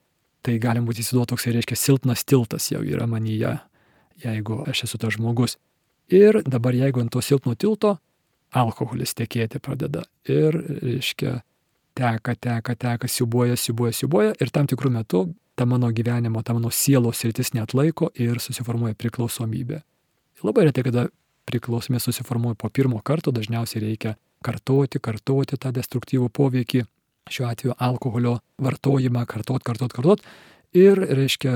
Tai 0.44 0.56
galim 0.60 0.88
būti 0.88 1.04
įsivaizduoti 1.04 1.34
toks, 1.34 1.46
reiškia, 1.52 1.76
silpnas 1.76 2.24
tiltas 2.24 2.70
jau 2.72 2.80
yra 2.84 3.06
manyje, 3.08 3.58
jeigu 4.24 4.62
aš 4.68 4.86
esu 4.88 5.00
tas 5.00 5.16
žmogus. 5.16 5.58
Ir 6.12 6.40
dabar 6.44 6.76
jeigu 6.76 7.00
ant 7.00 7.12
to 7.12 7.20
silpno 7.24 7.54
tilto 7.56 7.98
alkoholis 8.54 9.16
tekėti 9.16 9.60
pradeda 9.60 10.04
ir, 10.28 10.56
reiškia, 10.84 11.38
teka, 11.94 12.34
teka, 12.34 12.74
teka, 12.74 13.08
siubuoja, 13.08 13.56
siubuoja, 13.56 13.94
siubuoja 13.94 14.34
ir 14.40 14.52
tam 14.54 14.68
tikrų 14.70 14.92
metų 14.98 15.24
ta 15.54 15.66
mano 15.66 15.90
gyvenimo, 15.94 16.42
ta 16.42 16.54
mano 16.54 16.70
sielos 16.70 17.22
rytis 17.24 17.52
net 17.54 17.74
laiko 17.74 18.10
ir 18.18 18.40
susiformuoja 18.42 18.96
priklausomybė. 18.98 19.80
Labai 20.44 20.66
retai, 20.68 20.82
kada 20.86 21.06
priklausomybė 21.48 22.02
susiformuoja 22.02 22.58
po 22.58 22.70
pirmo 22.74 23.00
karto, 23.04 23.32
dažniausiai 23.34 23.84
reikia 23.84 24.16
kartoti, 24.44 25.00
kartoti 25.00 25.58
tą 25.60 25.72
destruktyvų 25.72 26.28
poveikį, 26.34 26.84
šiuo 27.30 27.48
atveju 27.48 27.76
alkoholio 27.80 28.36
vartojimą, 28.60 29.24
kartot, 29.30 29.64
kartot, 29.64 29.94
kartot. 29.94 30.24
Ir, 30.74 30.98
reiškia, 30.98 31.52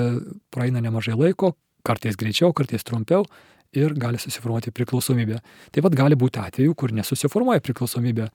praeina 0.54 0.80
nemažai 0.80 1.16
laiko, 1.18 1.56
kartais 1.84 2.16
greičiau, 2.16 2.54
kartais 2.56 2.86
trumpiau 2.86 3.26
ir 3.76 3.92
gali 3.98 4.20
susiformuoti 4.20 4.72
priklausomybė. 4.72 5.42
Taip 5.74 5.84
pat 5.84 5.96
gali 5.98 6.16
būti 6.16 6.40
atvejų, 6.40 6.76
kur 6.78 6.94
nesusiformuoja 6.96 7.60
priklausomybė. 7.64 8.30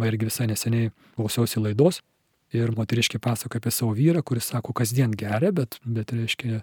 Va 0.00 0.08
irgi 0.08 0.30
visai 0.30 0.48
neseniai 0.48 0.92
klausiausi 1.18 1.60
laidos 1.60 2.00
ir 2.56 2.72
moteriškiai 2.74 3.20
pasako 3.22 3.60
apie 3.60 3.72
savo 3.74 3.92
vyrą, 3.94 4.22
kuris 4.26 4.48
sako, 4.50 4.72
kasdien 4.76 5.12
geria, 5.14 5.52
bet, 5.54 5.76
bet 5.84 6.14
reiškia, 6.16 6.62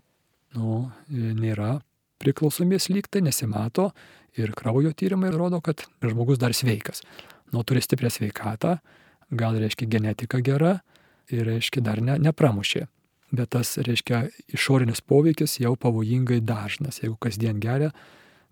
nu, 0.58 0.88
nėra 1.12 1.78
priklausomės 2.22 2.90
lygtai, 2.92 3.22
nesimato 3.24 3.92
ir 4.38 4.54
kraujo 4.58 4.92
tyrimai 4.98 5.32
rodo, 5.34 5.62
kad 5.62 5.86
žmogus 6.04 6.42
dar 6.42 6.56
sveikas. 6.58 7.04
Nu, 7.54 7.64
turi 7.64 7.82
stiprią 7.84 8.12
sveikatą, 8.12 8.78
gal 9.32 9.58
reiškia 9.62 9.88
genetika 9.88 10.42
gera 10.44 10.80
ir 11.32 11.48
reiškia 11.48 11.84
dar 11.84 12.02
ne, 12.04 12.18
nepramušė. 12.20 12.88
Bet 13.36 13.52
tas, 13.56 13.74
reiškia, 13.84 14.28
išorinis 14.56 15.02
poveikis 15.04 15.58
jau 15.60 15.74
pavojingai 15.80 16.40
dažnas. 16.48 17.02
Jeigu 17.04 17.18
kasdien 17.20 17.60
geria 17.64 17.92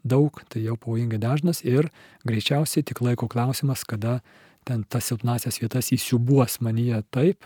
daug, 0.03 0.41
tai 0.51 0.65
jau 0.65 0.75
pavojingai 0.79 1.19
dažnas 1.21 1.63
ir 1.63 1.87
greičiausiai 2.27 2.83
tik 2.83 2.99
laiko 3.01 3.29
klausimas, 3.31 3.85
kada 3.87 4.19
ten 4.65 4.83
tas 4.89 5.07
silpnasias 5.09 5.59
vietas 5.61 5.91
įsiubuos 5.95 6.59
manyje 6.65 7.01
taip, 7.13 7.45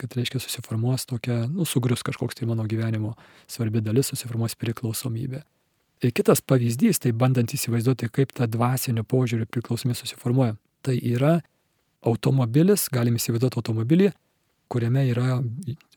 kad, 0.00 0.14
reiškia, 0.16 0.40
susiformuos 0.40 1.04
tokia, 1.10 1.42
nu, 1.50 1.66
sugrius 1.68 2.04
kažkoks 2.06 2.38
tai 2.38 2.48
mano 2.48 2.64
gyvenimo 2.68 3.12
svarbi 3.50 3.82
dalis, 3.84 4.12
susiformuos 4.12 4.56
priklausomybė. 4.60 5.42
Ir 6.00 6.14
kitas 6.16 6.40
pavyzdys, 6.40 7.02
tai 7.02 7.12
bandant 7.12 7.52
įsivaizduoti, 7.52 8.08
kaip 8.08 8.32
ta 8.32 8.48
dvasinio 8.48 9.04
požiūrio 9.04 9.44
priklausomybė 9.52 9.98
susiformuoja, 9.98 10.56
tai 10.86 10.96
yra 10.96 11.40
automobilis, 12.06 12.86
galim 12.92 13.18
įsivaizduoti 13.20 13.60
automobilį, 13.60 14.08
kuriame 14.70 15.02
yra 15.10 15.40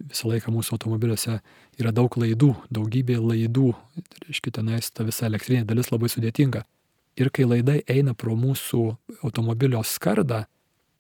visą 0.02 0.32
laiką 0.32 0.52
mūsų 0.52 0.76
automobiliuose 0.76 1.38
yra 1.80 1.92
daug 1.96 2.18
laidų, 2.20 2.52
daugybė 2.74 3.20
laidų, 3.22 3.70
tai 4.10 4.26
reiškia, 4.28 4.56
tenais 4.60 4.90
ta 4.92 5.06
visa 5.08 5.30
elektrinė 5.30 5.68
dalis 5.70 5.94
labai 5.94 6.10
sudėtinga. 6.12 6.66
Ir 7.22 7.30
kai 7.30 7.46
laidai 7.46 7.84
eina 7.88 8.16
pro 8.18 8.34
mūsų 8.36 8.82
automobilio 9.22 9.84
skardą, 9.86 10.48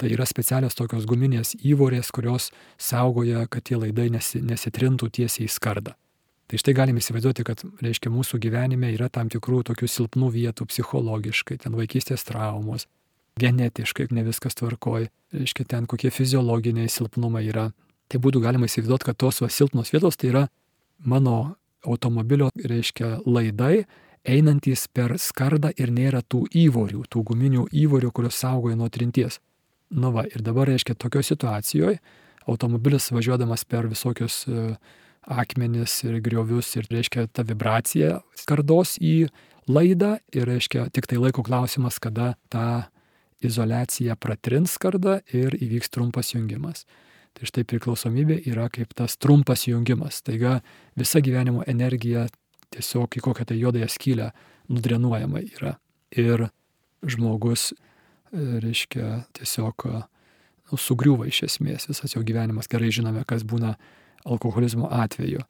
Tai 0.04 0.10
yra 0.12 0.26
specialios 0.28 0.76
tokios 0.76 1.06
guminės 1.08 1.54
įvorės, 1.64 2.10
kurios 2.12 2.50
saugoja, 2.76 3.46
kad 3.48 3.64
tie 3.64 3.78
laidai 3.80 4.10
nesi, 4.12 4.42
nesitrintų 4.44 5.08
tiesiai 5.16 5.46
į 5.46 5.52
skardą. 5.54 5.94
Tai 6.52 6.58
štai 6.60 6.74
galime 6.76 7.00
įsivaizduoti, 7.00 7.46
kad, 7.48 7.64
reiškia, 7.80 8.12
mūsų 8.12 8.42
gyvenime 8.44 8.90
yra 8.92 9.08
tam 9.08 9.30
tikrų 9.32 9.62
tokių 9.70 9.88
silpnų 9.88 10.28
vietų 10.34 10.68
psichologiškai, 10.68 11.56
ten 11.64 11.78
vaikystės 11.80 12.28
traumos, 12.28 12.90
genetiškai 13.40 14.10
ne 14.12 14.26
viskas 14.28 14.60
tvarkoja, 14.60 15.08
reiškia, 15.32 15.68
ten 15.72 15.88
kokie 15.88 16.12
fiziologiniai 16.12 16.92
silpnumai 16.92 17.46
yra. 17.48 17.70
Tai 18.12 18.22
būtų 18.28 18.44
galima 18.44 18.68
įsivaizduoti, 18.68 19.08
kad 19.08 19.22
tos 19.24 19.40
silpnos 19.56 19.94
vietos 19.96 20.20
tai 20.20 20.34
yra 20.34 20.44
mano 21.00 21.56
automobilio, 21.88 22.52
reiškia, 22.60 23.22
laidai, 23.24 23.86
einantys 24.28 24.90
per 24.92 25.16
skardą 25.16 25.72
ir 25.80 25.96
nėra 25.96 26.26
tų 26.28 26.44
įvorių, 26.68 27.08
tų 27.08 27.24
guminių 27.32 27.70
įvorių, 27.72 28.12
kurios 28.12 28.44
saugoja 28.44 28.76
nuo 28.76 28.92
trinties. 28.92 29.40
Nu 29.94 30.10
va, 30.14 30.26
ir 30.26 30.42
dabar, 30.42 30.68
reiškia, 30.72 30.96
tokioje 30.98 31.34
situacijoje 31.34 32.00
automobilis 32.50 33.12
važiuodamas 33.14 33.64
per 33.70 33.88
visokius 33.88 34.44
e, 34.48 34.74
akmenis 35.22 35.96
ir 36.04 36.18
griovius 36.24 36.74
ir, 36.76 36.88
reiškia, 36.92 37.28
ta 37.32 37.46
vibracija 37.48 38.18
skardos 38.40 38.98
į 39.00 39.30
laidą 39.70 40.18
ir, 40.34 40.48
reiškia, 40.50 40.90
tik 40.96 41.08
tai 41.08 41.22
laiko 41.22 41.46
klausimas, 41.46 42.02
kada 42.04 42.34
ta 42.52 42.90
izolacija 43.44 44.16
pratrins 44.20 44.76
skardą 44.78 45.20
ir 45.36 45.56
įvyks 45.60 45.92
trumpas 45.94 46.34
jungimas. 46.34 46.88
Tai 47.34 47.48
štai 47.50 47.64
priklausomybė 47.68 48.44
yra 48.50 48.68
kaip 48.74 48.94
tas 48.98 49.16
trumpas 49.18 49.66
jungimas. 49.68 50.22
Taiga 50.26 50.60
visa 51.00 51.22
gyvenimo 51.24 51.64
energija 51.68 52.28
tiesiog 52.74 53.18
į 53.18 53.24
kokią 53.26 53.48
tai 53.50 53.58
juodąją 53.62 53.90
skylę 53.90 54.30
nudrenuojama 54.70 55.42
yra. 55.58 55.78
Ir 56.14 56.48
žmogus 57.02 57.72
reiškia, 58.34 59.24
tiesiog 59.38 59.86
nu, 59.88 60.80
sugriūva 60.80 61.28
iš 61.30 61.44
esmės 61.50 61.88
visas 61.90 62.16
jo 62.16 62.24
gyvenimas. 62.26 62.70
Gerai 62.72 62.92
žinome, 62.94 63.24
kas 63.30 63.46
būna 63.46 63.76
alkoholizmo 64.26 64.90
atveju. 64.92 65.44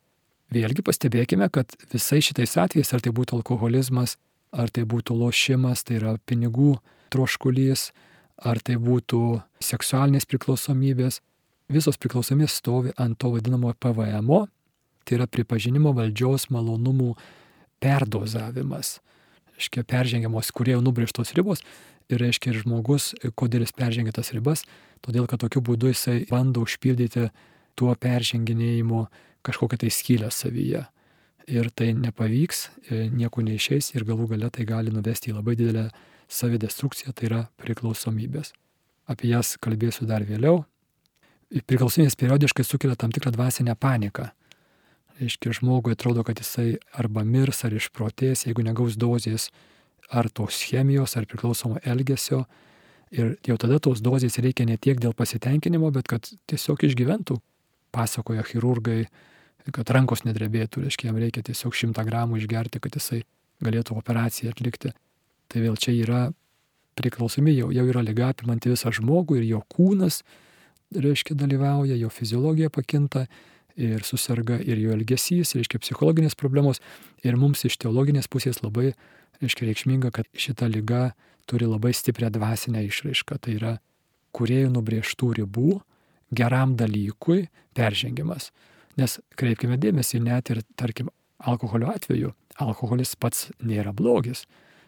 Vėlgi 0.54 0.86
pastebėkime, 0.86 1.48
kad 1.54 1.74
visais 1.94 2.28
šitais 2.28 2.58
atvejais, 2.62 2.92
ar 2.94 3.02
tai 3.02 3.14
būtų 3.16 3.40
alkoholizmas, 3.40 4.18
ar 4.54 4.70
tai 4.70 4.84
būtų 4.90 5.16
lošimas, 5.18 5.86
tai 5.88 5.98
yra 6.02 6.18
pinigų 6.30 6.76
troškulys, 7.14 7.92
ar 8.38 8.60
tai 8.62 8.76
būtų 8.82 9.42
seksualinės 9.64 10.28
priklausomybės, 10.30 11.22
visos 11.74 11.98
priklausomybės 11.98 12.60
stovi 12.60 12.94
ant 13.02 13.18
to 13.18 13.32
vadinamojo 13.34 13.78
PVM, 13.82 14.30
tai 15.04 15.18
yra 15.18 15.28
pripažinimo 15.30 15.94
valdžios 15.96 16.50
malonumų 16.54 17.14
perdozavimas. 17.84 19.00
Iškia 19.58 19.84
peržengiamos, 19.86 20.50
kurie 20.52 20.74
jau 20.74 20.84
nubrėžtos 20.84 21.34
ribos 21.38 21.62
ir 22.10 22.24
reiškia 22.24 22.54
ir 22.54 22.62
žmogus, 22.64 23.12
kodėl 23.40 23.66
jis 23.66 23.76
peržengia 23.76 24.16
tas 24.16 24.34
ribas, 24.36 24.66
todėl 25.06 25.28
kad 25.30 25.42
tokiu 25.44 25.62
būdu 25.62 25.92
jisai 25.92 26.24
bando 26.30 26.64
užpildyti 26.66 27.30
tuo 27.80 27.94
perženginėjimu 27.96 29.06
kažkokią 29.44 29.84
tai 29.84 29.92
skylę 29.92 30.32
savyje. 30.32 30.88
ir 31.48 31.70
tai 31.76 31.94
nepavyks, 31.94 32.70
e, 32.90 33.08
nieko 33.12 33.44
neišeis 33.44 33.94
ir 33.96 34.06
galų 34.08 34.30
gale 34.34 34.50
tai 34.54 34.66
gali 34.66 34.92
nuvesti 34.94 35.32
į 35.32 35.38
labai 35.38 35.56
didelę 35.60 35.90
savidestrukciją, 36.32 37.14
tai 37.14 37.28
yra 37.28 37.42
priklausomybės. 37.62 38.54
Apie 39.08 39.28
jas 39.28 39.58
kalbėsiu 39.60 40.08
dar 40.08 40.24
vėliau. 40.24 40.64
Priklausomybės 41.52 42.16
periodiškai 42.16 42.64
sukelia 42.64 42.96
tam 42.96 43.12
tikrą 43.12 43.34
dvasinę 43.36 43.76
paniką. 43.76 44.30
Aiškiai, 45.22 45.54
žmogui 45.54 45.94
atrodo, 45.94 46.24
kad 46.24 46.40
jisai 46.40 46.80
arba 46.96 47.26
mirs, 47.28 47.62
ar 47.68 47.76
išprotės, 47.76 48.48
jeigu 48.48 48.64
negaus 48.66 48.96
dozės 48.98 49.52
ar 50.12 50.30
tos 50.30 50.60
chemijos, 50.68 51.16
ar 51.18 51.28
priklausomo 51.30 51.80
elgesio. 51.84 52.44
Ir 53.14 53.36
jau 53.46 53.58
tada 53.62 53.78
tos 53.84 54.02
dozės 54.02 54.40
reikia 54.42 54.66
ne 54.66 54.78
tiek 54.82 55.00
dėl 55.00 55.14
pasitenkinimo, 55.14 55.92
bet 55.94 56.10
kad 56.10 56.30
tiesiog 56.50 56.82
išgyventų, 56.88 57.38
pasakoja 57.94 58.42
chirurgai, 58.48 59.06
kad 59.72 59.90
rankos 59.94 60.26
nedrebėtų, 60.26 60.84
reiškia, 60.88 61.12
jam 61.12 61.20
reikia 61.22 61.44
tiesiog 61.46 61.76
šimtą 61.78 62.04
gramų 62.08 62.42
išgerti, 62.42 62.82
kad 62.84 62.98
jisai 62.98 63.22
galėtų 63.64 63.96
operaciją 64.00 64.52
atlikti. 64.52 64.92
Tai 65.48 65.62
vėl 65.62 65.78
čia 65.78 65.94
yra 65.94 66.24
priklausomi, 66.98 67.54
jau, 67.56 67.70
jau 67.74 67.86
yra 67.90 68.04
lyga 68.06 68.32
apimanti 68.34 68.72
visą 68.74 68.92
žmogų 68.94 69.40
ir 69.40 69.48
jo 69.48 69.62
kūnas, 69.72 70.22
reiškia, 70.94 71.38
dalyvauja, 71.38 71.96
jo 71.98 72.10
fiziologija 72.14 72.70
pakinta 72.74 73.26
ir 73.80 74.04
susirga 74.06 74.60
ir 74.62 74.82
jo 74.82 74.94
elgesys, 74.94 75.56
reiškia, 75.58 75.82
psichologinės 75.82 76.38
problemos. 76.38 76.82
Ir 77.26 77.38
mums 77.40 77.64
iš 77.66 77.80
teologinės 77.82 78.30
pusės 78.30 78.62
labai, 78.62 78.92
reiškia, 79.42 79.70
reikšminga, 79.70 80.12
kad 80.16 80.30
šita 80.38 80.70
lyga 80.72 81.14
turi 81.50 81.68
labai 81.70 81.94
stiprią 81.96 82.30
dvasinę 82.34 82.84
išraišką. 82.88 83.40
Tai 83.42 83.56
yra 83.58 83.74
kuriejų 84.36 84.72
nubrėžtų 84.74 85.32
ribų 85.42 85.80
geram 86.34 86.78
dalykui 86.80 87.48
peržengimas. 87.78 88.52
Nes 88.98 89.18
kreipkime 89.40 89.78
dėmesį, 89.82 90.22
net 90.24 90.52
ir, 90.54 90.62
tarkim, 90.78 91.10
alkoholio 91.44 91.90
atveju, 91.94 92.34
alkoholis 92.62 93.16
pats 93.20 93.50
nėra 93.64 93.94
blogis. 93.96 94.46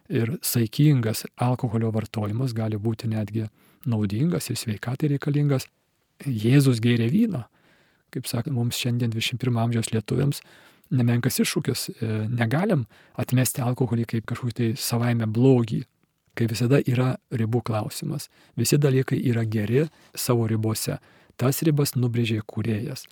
Ir 0.10 0.36
saikingas 0.46 1.26
alkoholio 1.42 1.90
vartojimas 1.94 2.54
gali 2.54 2.78
būti 2.78 3.10
netgi 3.10 3.48
naudingas 3.90 4.52
ir 4.52 4.60
sveikatai 4.62 5.16
reikalingas. 5.16 5.66
Jėzus 6.26 6.80
gėrė 6.84 7.10
vyną. 7.12 7.44
Kaip 8.14 8.30
sakė, 8.30 8.54
mums 8.54 8.78
šiandien 8.80 9.12
21 9.12 9.58
amžiaus 9.66 9.90
lietuviams 9.92 10.44
nemenkas 10.94 11.40
iššūkis. 11.42 11.90
E, 11.90 12.14
negalim 12.30 12.86
atmesti 13.20 13.64
alkoholį 13.66 14.06
kaip 14.10 14.26
kažkokį 14.30 14.56
tai 14.60 14.70
savaime 14.80 15.28
blogį. 15.28 15.84
Kaip 16.36 16.52
visada 16.52 16.82
yra 16.84 17.14
ribų 17.32 17.62
klausimas. 17.64 18.28
Visi 18.60 18.76
dalykai 18.76 19.22
yra 19.24 19.46
geri 19.48 19.86
savo 20.12 20.50
ribose. 20.52 20.98
Tas 21.40 21.62
ribas 21.64 21.96
nubrėžė 21.96 22.42
kūrėjas. 22.44 23.06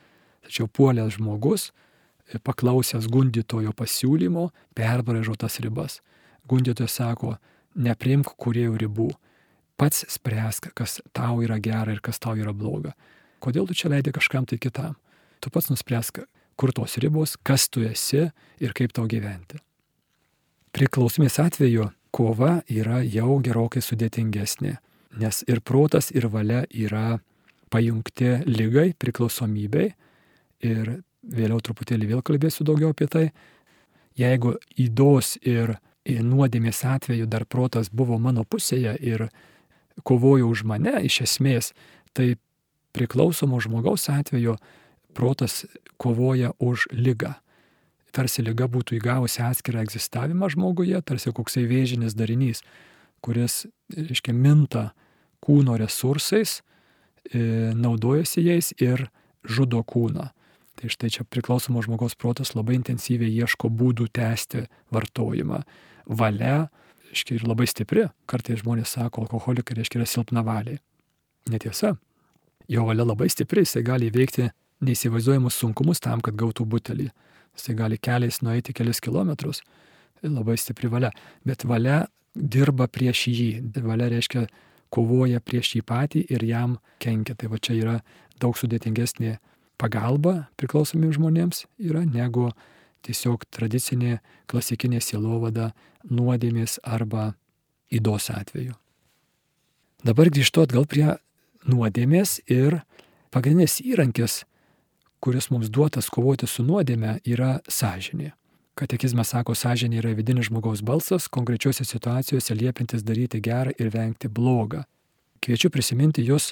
Tačiau 0.43 0.67
puolęs 0.67 1.15
žmogus, 1.17 1.71
e, 2.27 2.39
paklausęs 2.39 3.07
gundytojo 3.07 3.71
pasiūlymo, 3.71 4.49
perbražo 4.75 5.37
tas 5.39 5.59
ribas. 5.63 6.01
Gundytojas 6.47 6.99
sako, 6.99 7.37
neprimk 7.79 8.35
kuriejų 8.37 8.75
ribų, 8.83 9.09
pats 9.79 10.03
spręsk, 10.11 10.73
kas 10.75 10.99
tau 11.15 11.41
yra 11.43 11.57
gera 11.63 11.95
ir 11.95 12.03
kas 12.03 12.19
tau 12.19 12.35
yra 12.35 12.53
bloga. 12.53 12.93
Kodėl 13.43 13.67
tu 13.67 13.75
čia 13.75 13.89
leidai 13.91 14.13
kažkam 14.15 14.45
tai 14.47 14.59
kitam? 14.59 14.95
Tu 15.43 15.51
pats 15.51 15.71
nuspręsk, 15.71 16.21
kur 16.55 16.73
tos 16.75 16.97
ribos, 17.01 17.35
kas 17.43 17.67
tu 17.69 17.83
esi 17.87 18.29
ir 18.59 18.73
kaip 18.77 18.93
tau 18.95 19.07
gyventi. 19.09 19.59
Priklausomės 20.73 21.37
atveju 21.41 21.89
kova 22.13 22.61
yra 22.69 23.01
jau 23.05 23.37
gerokai 23.43 23.81
sudėtingesnė, 23.81 24.75
nes 25.21 25.43
ir 25.49 25.61
protas, 25.61 26.09
ir 26.13 26.27
valia 26.33 26.63
yra 26.69 27.19
pajungti 27.73 28.43
lygai, 28.49 28.93
priklausomybei 28.97 29.93
ir 30.65 30.93
vėliau 31.23 31.61
truputėlį 31.63 32.11
vėl 32.11 32.21
kalbėsiu 32.25 32.65
daugiau 32.67 32.93
apie 32.93 33.07
tai. 33.09 33.25
Jeigu 34.19 34.57
įdos 34.77 35.37
ir 35.41 35.77
nuodėmės 36.05 36.83
atveju 36.85 37.27
dar 37.31 37.45
protas 37.45 37.89
buvo 37.89 38.19
mano 38.19 38.43
pusėje 38.43 38.93
ir 39.01 39.29
kovojo 40.03 40.49
už 40.51 40.65
mane 40.67 40.99
iš 41.07 41.21
esmės, 41.27 41.71
tai 42.13 42.35
priklausomo 42.93 43.59
žmogaus 43.63 44.09
atveju 44.11 44.57
protas 45.13 45.63
kovoja 46.01 46.51
už 46.59 46.89
lygą. 46.91 47.35
Tarsi 48.13 48.43
lyga 48.45 48.67
būtų 48.69 48.99
įgavusi 48.99 49.41
atskirą 49.41 49.81
egzistavimą 49.81 50.51
žmoguje, 50.53 50.99
tarsi 51.01 51.33
koksai 51.33 51.63
vėžinis 51.69 52.13
darinys, 52.13 52.61
kuris, 53.25 53.63
reiškia, 53.95 54.35
minta 54.37 54.91
kūno 55.43 55.77
resursais, 55.79 56.59
e, 57.31 57.73
naudojasi 57.73 58.43
jais 58.45 58.73
ir 58.77 59.07
žudo 59.43 59.81
kūną. 59.81 60.29
Tai 60.77 60.89
štai 60.89 61.09
čia 61.13 61.25
priklausomo 61.25 61.81
žmogaus 61.85 62.15
protas 62.17 62.53
labai 62.57 62.77
intensyviai 62.79 63.33
ieško 63.43 63.69
būdų 63.69 64.09
tęsti 64.13 64.65
vartojimą. 64.93 65.61
Valia, 66.05 66.67
reiškia, 67.09 67.37
ir 67.37 67.45
labai 67.47 67.67
stipri. 67.69 68.07
Kartais 68.29 68.61
žmonės 68.63 68.95
sako, 68.97 69.25
alkoholikai, 69.25 69.77
reiškia, 69.79 70.01
yra 70.01 70.09
silpna 70.09 70.43
valiai. 70.45 70.81
Netiesa. 71.49 71.95
Jo 72.71 72.85
valia 72.87 73.05
labai 73.05 73.29
stipri, 73.29 73.65
jisai 73.65 73.83
gali 73.85 74.09
įveikti 74.09 74.49
neįsivaizduojamus 74.83 75.59
sunkumus 75.59 76.01
tam, 76.03 76.21
kad 76.23 76.37
gautų 76.39 76.65
butelį. 76.69 77.09
Jisai 77.53 77.75
gali 77.77 77.99
keliais 78.01 78.41
nueiti 78.41 78.73
kelius 78.73 79.01
kilometrus. 79.03 79.61
Labai 80.23 80.55
stipri 80.57 80.89
valia. 80.89 81.11
Bet 81.45 81.65
valia 81.67 82.05
dirba 82.33 82.87
prieš 82.87 83.27
jį. 83.29 83.49
Valia 83.83 84.09
reiškia 84.13 84.47
kovoja 84.93 85.41
prieš 85.43 85.75
jį 85.77 85.83
patį 85.87 86.25
ir 86.33 86.45
jam 86.47 86.77
kenkia. 87.03 87.35
Tai 87.35 87.51
va 87.51 87.59
čia 87.61 87.77
yra 87.77 87.97
daug 88.41 88.57
sudėtingesnė 88.57 89.37
pagalba 89.81 90.47
priklausomiems 90.59 91.17
žmonėms 91.17 91.65
yra 91.81 92.03
negu 92.05 92.51
tiesiog 93.03 93.43
tradicinė 93.51 94.19
klasikinė 94.47 95.01
sielovada 95.03 95.71
nuodėmės 96.07 96.79
arba 96.83 97.33
įdos 97.93 98.29
atveju. 98.33 98.77
Dabar 100.03 100.31
grįžtu 100.31 100.63
atgal 100.63 100.87
prie 100.89 101.09
nuodėmės 101.67 102.39
ir 102.51 102.81
pagrindinis 103.31 103.79
įrankis, 103.83 104.43
kuris 105.23 105.47
mums 105.49 105.69
duotas 105.71 106.09
kovoti 106.11 106.47
su 106.51 106.65
nuodėme, 106.67 107.21
yra 107.23 107.61
sąžinė. 107.71 108.33
Katekizmas 108.75 109.29
sako, 109.31 109.53
sąžinė 109.55 110.01
yra 110.01 110.11
vidinis 110.17 110.49
žmogaus 110.49 110.81
balsas, 110.83 111.29
konkrečiose 111.31 111.85
situacijose 111.87 112.55
liepintis 112.57 113.05
daryti 113.07 113.39
gerą 113.39 113.71
ir 113.79 113.91
vengti 113.93 114.27
blogą. 114.27 114.81
Kviečiu 115.39 115.69
prisiminti 115.71 116.25
jūs, 116.27 116.51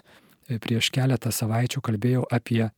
prieš 0.64 0.92
keletą 0.96 1.34
savaičių 1.36 1.84
kalbėjau 1.84 2.24
apie 2.32 2.70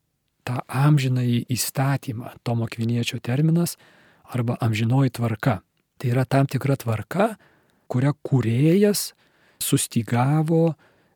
tą 0.48 0.58
amžinąjį 0.68 1.44
įstatymą, 1.54 2.32
Tomo 2.44 2.66
Kviniečio 2.72 3.20
terminas, 3.22 3.78
arba 4.34 4.58
amžinoji 4.66 5.14
tvarka. 5.20 5.60
Tai 6.02 6.10
yra 6.10 6.26
tam 6.26 6.50
tikra 6.50 6.80
tvarka, 6.80 7.36
kurią 7.92 8.16
kūrėjas 8.26 9.12
sustygavo, 9.62 10.74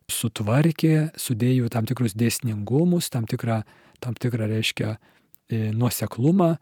sutvarkė, 0.08 1.10
sudėjo 1.18 1.68
tam 1.72 1.88
tikrus 1.88 2.14
dėsningumus, 2.16 3.10
tam 3.12 3.26
tikrą, 3.28 3.62
tam 4.00 4.14
tikrą 4.14 4.48
reiškia 4.50 4.94
e, 4.94 5.70
nuoseklumą 5.72 6.54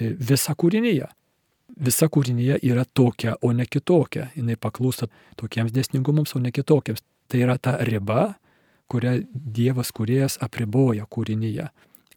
visą 0.00 0.54
kūrinyje. 0.58 1.08
Visa 1.84 2.06
kūrinyje 2.10 2.58
yra 2.66 2.84
tokia, 2.84 3.36
o 3.42 3.52
ne 3.52 3.66
kitokia. 3.66 4.28
Jis 4.34 4.58
paklūsta 4.60 5.08
tokiems 5.40 5.72
dėsningumams, 5.74 6.34
o 6.36 6.42
ne 6.42 6.52
kitokiems. 6.54 7.02
Tai 7.30 7.40
yra 7.40 7.56
ta 7.58 7.78
riba, 7.82 8.34
kurią 8.90 9.16
Dievas 9.32 9.90
kuriejas 9.94 10.36
apriboja 10.44 11.06
kūrinyje 11.10 11.68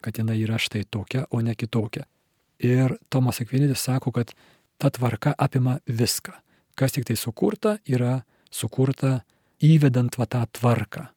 kad 0.01 0.17
jinai 0.17 0.39
yra 0.43 0.57
štai 0.61 0.85
tokia, 0.89 1.25
o 1.29 1.41
ne 1.41 1.55
kitokia. 1.55 2.05
Ir 2.63 2.97
Tomas 3.09 3.41
Akvinidis 3.41 3.83
sako, 3.83 4.11
kad 4.11 4.33
ta 4.77 4.89
tvarka 4.89 5.33
apima 5.37 5.79
viską. 5.87 6.33
Kas 6.77 6.93
tik 6.93 7.05
tai 7.09 7.17
sukurta, 7.17 7.77
yra 7.85 8.21
sukurta 8.53 9.21
įvedant 9.61 10.17
va 10.17 10.25
tą 10.29 10.45
tvarką. 10.59 11.07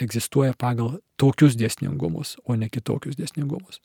Egzistuoja 0.00 0.54
pagal 0.56 0.98
tokius 1.20 1.56
dėsningumus, 1.60 2.38
o 2.48 2.56
ne 2.56 2.70
kitokius 2.72 3.18
dėsningumus. 3.18 3.80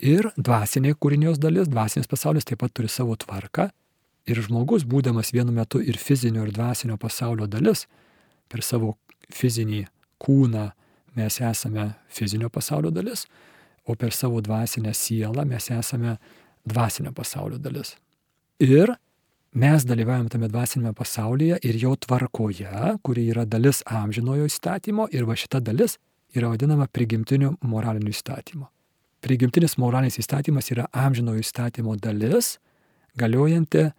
Ir 0.00 0.30
dvasinė 0.40 0.94
kūrinijos 0.96 1.38
dalis, 1.40 1.68
dvasinis 1.68 2.08
pasaulis 2.08 2.46
taip 2.48 2.62
pat 2.62 2.72
turi 2.72 2.88
savo 2.88 3.16
tvarką. 3.20 3.68
Ir 4.30 4.40
žmogus, 4.44 4.86
būdamas 4.88 5.32
vienu 5.34 5.52
metu 5.52 5.80
ir 5.80 5.98
fizinio, 6.00 6.46
ir 6.46 6.54
dvasinio 6.56 6.96
pasaulio 7.00 7.48
dalis, 7.50 7.86
per 8.48 8.64
savo 8.64 8.94
fizinį 9.32 9.84
kūną 10.20 10.70
mes 11.18 11.40
esame 11.44 11.90
fizinio 12.08 12.48
pasaulio 12.52 12.92
dalis, 12.94 13.26
o 13.84 13.96
per 13.96 14.14
savo 14.16 14.40
dvasinę 14.40 14.94
sielą 14.94 15.44
mes 15.48 15.70
esame 15.74 16.16
dvasinio 16.64 17.12
pasaulio 17.12 17.58
dalis. 17.58 17.96
Ir 18.60 18.92
mes 19.54 19.84
dalyvaujam 19.86 20.28
tame 20.30 20.48
dvasinėme 20.50 20.92
pasaulyje 20.94 21.58
ir 21.66 21.78
jo 21.80 21.94
tvarkoje, 21.98 22.96
kuri 23.02 23.26
yra 23.32 23.44
dalis 23.44 23.82
amžinojo 23.86 24.46
įstatymo 24.50 25.08
ir 25.10 25.26
va 25.26 25.34
šita 25.34 25.60
dalis 25.60 25.98
yra 26.36 26.52
vadinama 26.52 26.86
prigimtiniu 26.86 27.56
moraliniu 27.62 28.12
įstatymu. 28.14 28.68
Prigimtinis 29.20 29.76
moralinis 29.76 30.20
įstatymas 30.22 30.70
yra 30.72 30.86
amžinojo 30.96 31.42
įstatymo 31.42 31.96
dalis, 32.00 32.58
galiojanti 33.18 33.90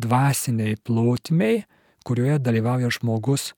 dvasiniai 0.00 0.80
plotmiai, 0.82 1.62
kurioje 2.04 2.40
dalyvauja 2.42 2.90
žmogus 2.90 3.52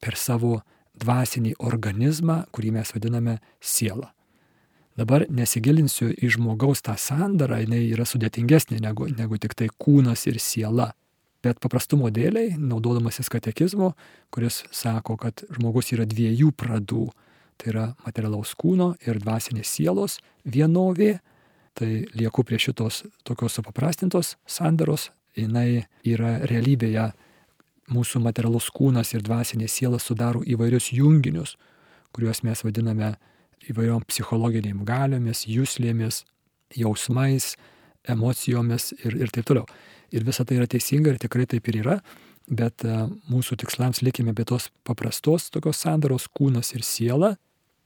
per 0.00 0.16
savo 0.16 0.60
dvasinį 1.00 1.56
organizmą, 1.58 2.44
kurį 2.52 2.76
mes 2.76 2.92
vadiname 2.94 3.38
sielą. 3.60 4.12
Dabar 5.00 5.24
nesigilinsiu 5.32 6.10
į 6.12 6.28
žmogaus 6.34 6.82
tą 6.84 6.92
sandarą, 7.00 7.60
jinai 7.62 7.86
yra 7.88 8.04
sudėtingesnė 8.04 8.82
negu, 8.84 9.06
negu 9.08 9.38
tik 9.40 9.54
tai 9.56 9.70
kūnas 9.80 10.26
ir 10.28 10.36
siela. 10.42 10.90
Bet 11.40 11.60
paprastumo 11.62 12.10
dėliai, 12.12 12.58
naudodamasis 12.60 13.30
katekizmu, 13.32 13.94
kuris 14.34 14.60
sako, 14.76 15.16
kad 15.22 15.40
žmogus 15.56 15.94
yra 15.94 16.04
dviejų 16.04 16.50
pradų, 16.52 17.06
tai 17.56 17.72
yra 17.72 17.86
materialaus 18.04 18.52
kūno 18.60 18.90
ir 19.06 19.22
dvasinės 19.22 19.72
sielos 19.78 20.18
vienovė, 20.44 21.14
tai 21.78 21.88
lieku 22.12 22.44
prie 22.44 22.60
šitos 22.60 23.06
tokios 23.24 23.56
supaprastintos 23.56 24.34
sandaros, 24.44 25.08
jinai 25.38 25.86
yra 26.04 26.36
realybėje. 26.50 27.08
Mūsų 27.90 28.20
materialus 28.22 28.68
kūnas 28.70 29.14
ir 29.16 29.24
dvasinė 29.24 29.66
siela 29.66 29.98
sudaro 29.98 30.44
įvairius 30.46 30.92
junginius, 30.92 31.56
kuriuos 32.12 32.44
mes 32.46 32.60
vadiname 32.62 33.14
įvairiom 33.68 34.04
psichologiniam 34.08 34.84
galiomis, 34.88 35.44
jūslėmis, 35.48 36.24
jausmais, 36.76 37.54
emocijomis 38.08 38.92
ir, 39.04 39.16
ir 39.16 39.32
taip 39.34 39.48
toliau. 39.50 39.66
Ir 40.10 40.24
visa 40.26 40.44
tai 40.44 40.58
yra 40.58 40.68
teisinga 40.70 41.12
ir 41.12 41.20
tikrai 41.22 41.46
taip 41.50 41.68
ir 41.70 41.80
yra, 41.82 41.98
bet 42.50 42.84
e, 42.84 42.96
mūsų 43.30 43.60
tikslams 43.62 44.02
likime 44.02 44.34
be 44.34 44.46
tos 44.48 44.70
paprastos 44.86 45.50
tokios 45.54 45.82
sandaros 45.84 46.26
kūnas 46.34 46.74
ir 46.74 46.86
siela. 46.86 47.36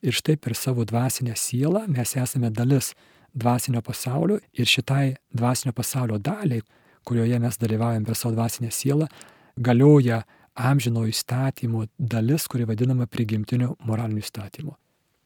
Ir 0.04 0.12
štai 0.12 0.36
per 0.36 0.56
savo 0.56 0.84
dvasinę 0.84 1.34
sielą 1.36 1.86
mes 1.88 2.14
esame 2.20 2.50
dalis 2.52 2.92
dvasinio 3.34 3.80
pasaulio 3.82 4.38
ir 4.52 4.68
šitai 4.68 5.16
dvasinio 5.32 5.72
pasaulio 5.72 6.18
daliai, 6.18 6.62
kurioje 7.04 7.40
mes 7.40 7.58
dalyvaujame 7.60 8.06
per 8.06 8.16
savo 8.16 8.34
dvasinę 8.36 8.70
sielą, 8.72 9.08
galioja 9.56 10.22
amžino 10.54 11.04
įstatymo 11.10 11.88
dalis, 11.98 12.46
kuri 12.48 12.68
vadinama 12.68 13.08
prigimtiniu 13.10 13.74
moraliniu 13.84 14.22
įstatymu. 14.22 14.76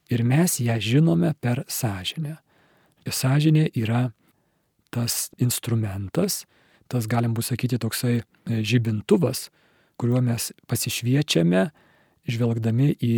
Ir 0.09 0.25
mes 0.25 0.59
ją 0.61 0.79
žinome 0.81 1.35
per 1.40 1.64
sąžinę. 1.68 2.38
Sąžinė 3.09 3.71
yra 3.77 4.11
tas 4.92 5.31
instrumentas, 5.40 6.44
tas 6.88 7.07
galim 7.07 7.35
bus 7.35 7.49
sakyti 7.49 7.79
toksai 7.81 8.21
e, 8.21 8.23
žibintuvas, 8.64 9.49
kuriuo 10.01 10.21
mes 10.25 10.51
pasišviečiame, 10.68 11.68
žvelgdami 12.29 12.92
į 13.01 13.14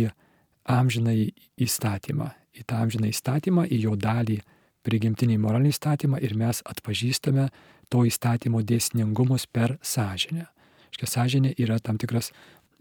amžiną 0.71 1.13
įstatymą, 1.59 2.31
į 2.55 2.65
tą 2.67 2.81
amžiną 2.85 3.11
įstatymą, 3.11 3.67
į 3.67 3.81
jo 3.85 3.95
dalį 3.99 4.39
prigimtinį 4.87 5.37
moralinį 5.41 5.73
įstatymą 5.75 6.21
ir 6.23 6.35
mes 6.39 6.63
atpažįstame 6.65 7.49
to 7.91 8.05
įstatymo 8.07 8.63
dėsningumus 8.63 9.47
per 9.51 9.77
sąžinę. 9.83 10.47
Reiškia, 10.91 11.07
sąžinė 11.07 11.53
yra 11.59 11.79
tam 11.79 11.99
tikras, 12.01 12.31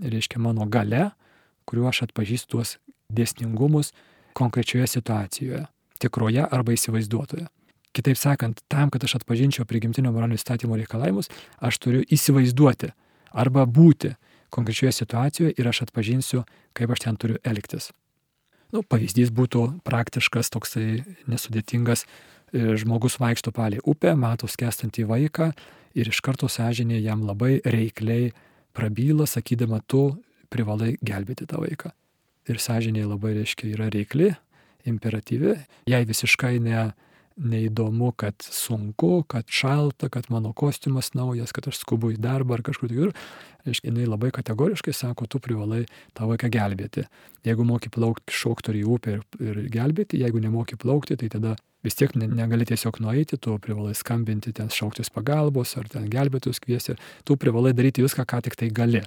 reiškia, 0.03 0.41
mano 0.43 0.67
gale, 0.67 1.11
kuriuo 1.69 1.91
aš 1.91 2.07
atpažįstu 2.09 2.57
tuos 2.57 2.79
dėsningumus 3.15 3.93
konkrečioje 4.37 4.87
situacijoje, 4.97 5.65
tikroje 6.03 6.47
arba 6.47 6.75
įsivaizduotoje. 6.77 7.47
Kitaip 7.91 8.19
sakant, 8.19 8.61
tam, 8.71 8.91
kad 8.91 9.03
aš 9.05 9.19
atpažinčiau 9.19 9.67
prigimtinio 9.67 10.13
moralinio 10.15 10.39
įstatymo 10.39 10.79
reikalavimus, 10.79 11.31
aš 11.59 11.81
turiu 11.83 12.05
įsivaizduoti 12.07 12.93
arba 13.35 13.67
būti 13.67 14.15
konkrečioje 14.55 14.93
situacijoje 15.01 15.57
ir 15.59 15.71
aš 15.71 15.85
atpažinsiu, 15.89 16.45
kaip 16.75 16.95
aš 16.95 17.07
ten 17.07 17.19
turiu 17.19 17.41
elgtis. 17.47 17.91
Nu, 18.71 18.85
pavyzdys 18.87 19.33
būtų 19.35 19.83
praktiškas, 19.87 20.53
toksai 20.55 21.03
nesudėtingas. 21.31 22.05
E, 22.07 22.77
žmogus 22.79 23.19
vaikšto 23.23 23.51
palį 23.55 23.83
upę, 23.87 24.15
mato 24.19 24.47
skestantį 24.51 25.07
vaiką 25.11 25.51
ir 25.99 26.11
iš 26.11 26.21
karto 26.23 26.47
sąžinė 26.51 27.01
jam 27.03 27.25
labai 27.27 27.59
reikliai 27.67 28.31
prabyla, 28.75 29.27
sakydama, 29.27 29.83
tu 29.87 30.15
privalai 30.51 30.97
gelbėti 31.03 31.47
tą 31.51 31.63
vaiką. 31.63 31.91
Ir 32.51 32.59
sąžinė 32.59 33.07
labai, 33.07 33.37
reiškia, 33.39 33.69
yra 33.77 33.87
reikli, 33.93 34.33
imperatyvi, 34.91 35.55
jai 35.91 36.03
visiškai 36.09 36.57
ne, 36.65 36.89
neįdomu, 37.41 38.11
kad 38.19 38.35
sunku, 38.43 39.23
kad 39.31 39.49
šalta, 39.49 40.11
kad 40.13 40.29
mano 40.29 40.53
kostiumas 40.53 41.13
naujas, 41.15 41.55
kad 41.57 41.69
aš 41.71 41.81
skubu 41.81 42.13
į 42.15 42.19
darbą 42.21 42.59
ar 42.59 42.65
kažkur 42.67 42.91
kitur. 42.91 43.15
Reiškia, 43.67 43.91
jinai 43.91 44.09
labai 44.09 44.31
kategoriškai 44.35 44.93
sako, 44.97 45.29
tu 45.29 45.41
privalai 45.43 45.85
tą 46.17 46.29
vaiką 46.31 46.51
gelbėti. 46.53 47.05
Jeigu 47.47 47.65
moki 47.69 47.93
plaukti, 47.93 48.33
šokti 48.35 48.77
į 48.81 48.87
upę 48.89 49.19
ir, 49.19 49.25
ir 49.41 49.63
gelbėti, 49.73 50.21
jeigu 50.21 50.41
nemoki 50.41 50.81
plaukti, 50.81 51.19
tai 51.21 51.29
tada 51.33 51.55
vis 51.85 51.97
tiek 51.97 52.13
ne, 52.17 52.29
negali 52.29 52.67
tiesiog 52.69 53.01
nueiti, 53.05 53.39
tu 53.41 53.57
privalai 53.63 53.95
skambinti, 53.97 54.53
ten 54.57 54.73
šauktis 54.73 55.13
pagalbos 55.13 55.77
ar 55.81 55.89
ten 55.93 56.09
gelbėtus 56.13 56.61
kviesti, 56.61 56.97
tu 57.25 57.37
privalai 57.41 57.73
daryti 57.77 58.05
viską, 58.05 58.27
ką 58.29 58.45
tik 58.49 58.57
tai 58.61 58.73
gali. 58.75 59.05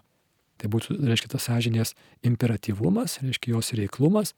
Tai 0.63 0.71
būtų, 0.71 0.95
reiškia, 1.03 1.33
tas 1.35 1.49
sąžinės 1.49 1.91
imperatyvumas, 2.23 3.19
reiškia, 3.19 3.51
jos 3.57 3.73
reiklumas 3.75 4.31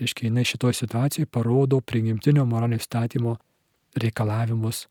reiškia, 0.00 0.28
jinai 0.28 0.44
šitoje 0.44 0.74
situacijoje 0.74 1.26
parodo 1.30 1.80
prigimtinio 1.80 2.44
moralinio 2.48 2.80
įstatymo 2.82 3.36
reikalavimus 4.00 4.86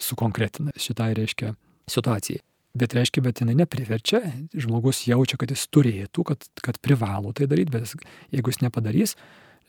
sukonkretina 0.00 0.74
šitai, 0.80 1.12
reiškia, 1.16 1.54
situacijai. 1.90 2.42
Bet 2.76 2.92
reiškia, 2.96 3.22
bet 3.24 3.40
jinai 3.40 3.56
nepriverčia, 3.56 4.20
žmogus 4.52 5.06
jaučia, 5.08 5.38
kad 5.40 5.52
jis 5.52 5.64
turėtų, 5.72 6.24
kad, 6.28 6.44
kad 6.64 6.78
privalo 6.84 7.32
tai 7.36 7.48
daryti, 7.48 7.72
bet 7.72 8.08
jeigu 8.34 8.52
jis 8.52 8.60
nepadarys, 8.64 9.16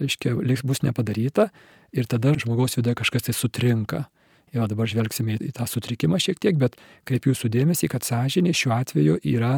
reiškia, 0.02 0.36
liks 0.44 0.66
bus 0.68 0.84
nepadaryta 0.84 1.48
ir 1.96 2.08
tada 2.12 2.36
žmogaus 2.36 2.76
viduje 2.80 2.98
kažkas 3.00 3.30
tai 3.30 3.36
sutrinka. 3.36 4.06
Jo 4.56 4.64
dabar 4.72 4.88
žvelgsime 4.88 5.36
į 5.44 5.52
tą 5.56 5.66
sutrikimą 5.68 6.20
šiek 6.24 6.38
tiek, 6.40 6.56
bet 6.60 6.78
kreipiu 7.08 7.34
jūsų 7.34 7.50
dėmesį, 7.52 7.90
kad 7.92 8.06
sąžinė 8.08 8.54
šiuo 8.56 8.78
atveju 8.78 9.18
yra, 9.28 9.58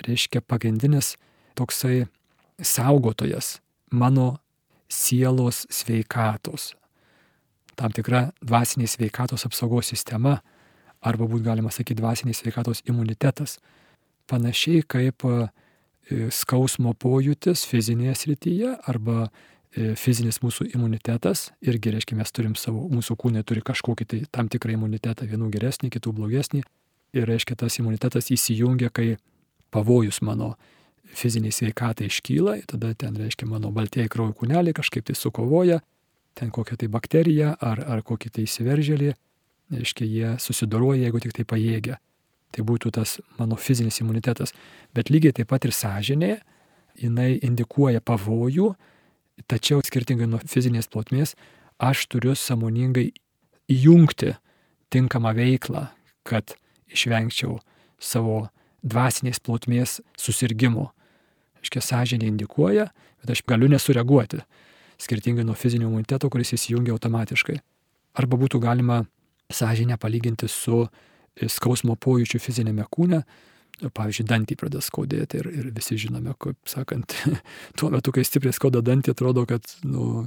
reiškia, 0.00 0.40
pagrindinis 0.40 1.16
toksai 1.58 2.06
saugotojas 2.62 3.60
mano 3.90 4.38
sielos 4.88 5.66
sveikatos. 5.72 6.72
Tam 7.76 7.92
tikra 7.94 8.30
dvasinės 8.44 8.96
sveikatos 8.98 9.46
apsaugos 9.48 9.88
sistema, 9.92 10.40
arba 11.02 11.26
būtų 11.26 11.46
galima 11.46 11.72
sakyti 11.72 12.00
dvasinės 12.00 12.42
sveikatos 12.42 12.82
imunitetas. 12.88 13.58
Panašiai 14.30 14.84
kaip 14.86 15.24
e, 15.26 15.38
skausmo 16.30 16.92
pojūtis 16.94 17.64
fizinėje 17.68 18.14
srityje 18.20 18.76
arba 18.88 19.24
e, 19.26 19.94
fizinis 19.98 20.42
mūsų 20.44 20.68
imunitetas, 20.76 21.50
irgi 21.64 21.96
reiškia, 21.96 22.18
mes 22.20 22.32
turim 22.32 22.54
savo, 22.60 22.84
mūsų 22.92 23.16
kūnai 23.18 23.42
turi 23.48 23.64
kažkokį 23.64 24.08
tai 24.08 24.22
tam 24.30 24.52
tikrą 24.52 24.76
imunitetą, 24.76 25.26
vienų 25.28 25.50
geresnį, 25.56 25.90
kitų 25.96 26.14
blogesnį. 26.20 26.62
Ir 27.12 27.26
reiškia, 27.28 27.58
tas 27.60 27.76
imunitetas 27.80 28.30
įsijungia, 28.32 28.88
kai 28.94 29.16
pavojus 29.72 30.20
mano 30.22 30.54
fiziniai 31.12 31.52
sveikatai 31.52 32.08
iškyla, 32.08 32.56
tada 32.70 32.92
ten, 32.98 33.16
reiškia, 33.18 33.48
mano 33.48 33.72
baltieji 33.74 34.10
kraujo 34.12 34.36
kūneliai 34.40 34.76
kažkaip 34.76 35.04
tai 35.08 35.16
sukovoja, 35.18 35.80
ten 36.38 36.52
kokią 36.54 36.78
tai 36.80 36.88
bakteriją 36.92 37.56
ar, 37.60 37.82
ar 37.84 38.04
kokį 38.06 38.32
tai 38.32 38.46
įsiveržėlį, 38.46 39.12
reiškia, 39.72 40.08
jie 40.08 40.32
susidoroja, 40.40 41.02
jeigu 41.04 41.20
tik 41.24 41.36
tai 41.36 41.44
pajėgia. 41.48 41.98
Tai 42.52 42.64
būtų 42.68 42.92
tas 42.92 43.16
mano 43.38 43.56
fizinis 43.56 44.00
imunitetas. 44.04 44.52
Bet 44.92 45.08
lygiai 45.12 45.32
taip 45.36 45.48
pat 45.52 45.64
ir 45.64 45.72
sąžinė, 45.76 46.34
jinai 47.00 47.38
indikuoja 47.40 48.02
pavojų, 48.04 48.72
tačiau 49.48 49.80
skirtingai 49.84 50.28
nuo 50.28 50.40
fizinės 50.44 50.90
plotmės, 50.92 51.34
aš 51.80 52.06
turiu 52.12 52.36
samoningai 52.36 53.08
įjungti 53.72 54.34
tinkamą 54.92 55.32
veiklą, 55.36 55.86
kad 56.28 56.54
išvengčiau 56.92 57.56
savo 58.02 58.50
dvasinės 58.82 59.40
plotmės 59.42 60.00
susirgymo. 60.18 60.90
Iškia, 61.62 61.82
sąžinė 61.84 62.26
indikuoja, 62.30 62.88
bet 63.22 63.36
aš 63.36 63.44
galiu 63.46 63.68
nesureaguoti, 63.70 64.42
skirtingai 65.02 65.44
nuo 65.46 65.54
fizinio 65.58 65.88
imuniteto, 65.88 66.30
kuris 66.30 66.54
įsijungia 66.56 66.94
automatiškai. 66.96 67.60
Arba 68.18 68.38
būtų 68.40 68.58
galima 68.62 69.04
sąžinę 69.52 69.98
palyginti 70.02 70.48
su 70.50 70.82
e, 70.82 71.48
skausmo 71.48 71.96
pojūčiu 71.96 72.40
fizinėme 72.42 72.84
kūne, 72.90 73.22
pavyzdžiui, 73.94 74.26
dantį 74.28 74.58
pradeda 74.58 74.82
skaudėti 74.84 75.40
ir, 75.40 75.48
ir 75.50 75.70
visi 75.74 75.96
žinome, 75.98 76.34
kaip 76.42 76.58
sakant, 76.70 77.14
tuo 77.78 77.90
metu, 77.94 78.14
kai 78.14 78.24
stipriai 78.26 78.54
skauda 78.56 78.82
dantį, 78.84 79.14
atrodo, 79.14 79.46
kad, 79.48 79.66
nu, 79.86 80.26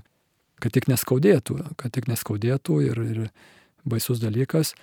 kad 0.64 0.76
tik 0.76 0.90
neskaudėtų, 0.92 1.60
kad 1.80 1.94
tik 1.96 2.10
neskaudėtų 2.12 2.82
ir, 2.88 3.02
ir 3.06 3.22
baisus 3.88 4.24
dalykas, 4.24 4.74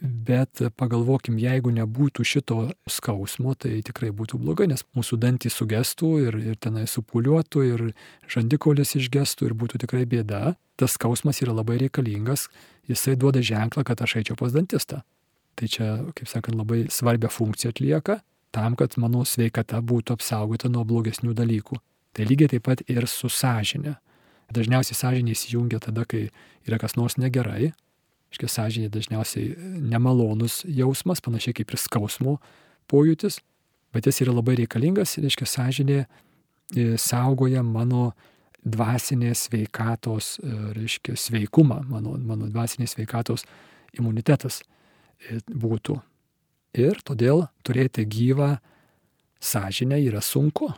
Bet 0.00 0.60
pagalvokim, 0.76 1.38
jeigu 1.40 1.70
nebūtų 1.72 2.24
šito 2.28 2.58
skausmo, 2.90 3.54
tai 3.56 3.78
tikrai 3.84 4.10
būtų 4.12 4.36
blogai, 4.42 4.66
nes 4.68 4.84
mūsų 4.92 5.16
dantys 5.22 5.56
sugestų 5.56 6.10
ir, 6.26 6.36
ir 6.52 6.58
tenai 6.60 6.84
supuliuotų 6.90 7.62
ir 7.64 7.84
žandikaulis 8.28 8.92
išgestų 9.00 9.48
ir 9.48 9.54
būtų 9.56 9.80
tikrai 9.86 10.04
bėda. 10.04 10.52
Tas 10.76 10.98
skausmas 10.98 11.40
yra 11.40 11.54
labai 11.56 11.78
reikalingas, 11.80 12.50
jisai 12.84 13.16
duoda 13.16 13.40
ženklą, 13.40 13.86
kad 13.88 14.02
aš 14.04 14.18
eičiau 14.20 14.36
pas 14.36 14.52
dantistą. 14.52 15.00
Tai 15.56 15.68
čia, 15.72 15.88
kaip 16.12 16.28
sakant, 16.28 16.58
labai 16.60 16.84
svarbią 16.92 17.32
funkciją 17.32 17.72
atlieka 17.72 18.20
tam, 18.52 18.76
kad 18.76 18.98
mano 19.00 19.24
sveikata 19.24 19.80
būtų 19.80 20.16
apsaugota 20.16 20.68
nuo 20.72 20.84
blogesnių 20.84 21.32
dalykų. 21.36 21.80
Tai 22.16 22.28
lygiai 22.28 22.52
taip 22.52 22.68
pat 22.68 22.84
ir 22.88 23.08
su 23.08 23.28
sąžinė. 23.32 23.96
Dažniausiai 24.52 24.96
sąžinė 24.96 25.32
įsijungia 25.32 25.80
tada, 25.88 26.04
kai 26.08 26.28
yra 26.68 26.78
kas 26.80 26.96
nors 27.00 27.16
negerai, 27.20 27.72
Iškia 28.34 28.48
sąžinė 28.50 28.90
dažniausiai 28.92 29.54
nemalonus 29.80 30.62
jausmas, 30.66 31.22
panašiai 31.22 31.54
kaip 31.60 31.72
ir 31.72 31.80
skausmo 31.80 32.38
pojūtis, 32.90 33.38
bet 33.94 34.08
jis 34.08 34.22
yra 34.24 34.34
labai 34.34 34.56
reikalingas, 34.60 35.16
reiškia 35.22 35.46
sąžinė 35.48 36.00
e, 36.02 36.06
saugoja 37.00 37.62
mano 37.66 38.10
dvasinės 38.66 39.46
sveikatos, 39.46 40.36
e, 40.42 40.54
reiškia, 40.76 41.14
sveikumą, 41.18 41.84
mano, 41.90 42.16
mano 42.18 42.50
dvasinės 42.50 42.96
sveikatos 42.96 43.46
imunitetas 43.96 44.60
e, 44.62 45.38
būtų. 45.46 46.00
Ir 46.76 46.98
todėl 47.06 47.46
turėti 47.64 48.04
gyvą 48.04 48.56
sąžinę 49.40 50.00
yra 50.02 50.20
sunku. 50.20 50.72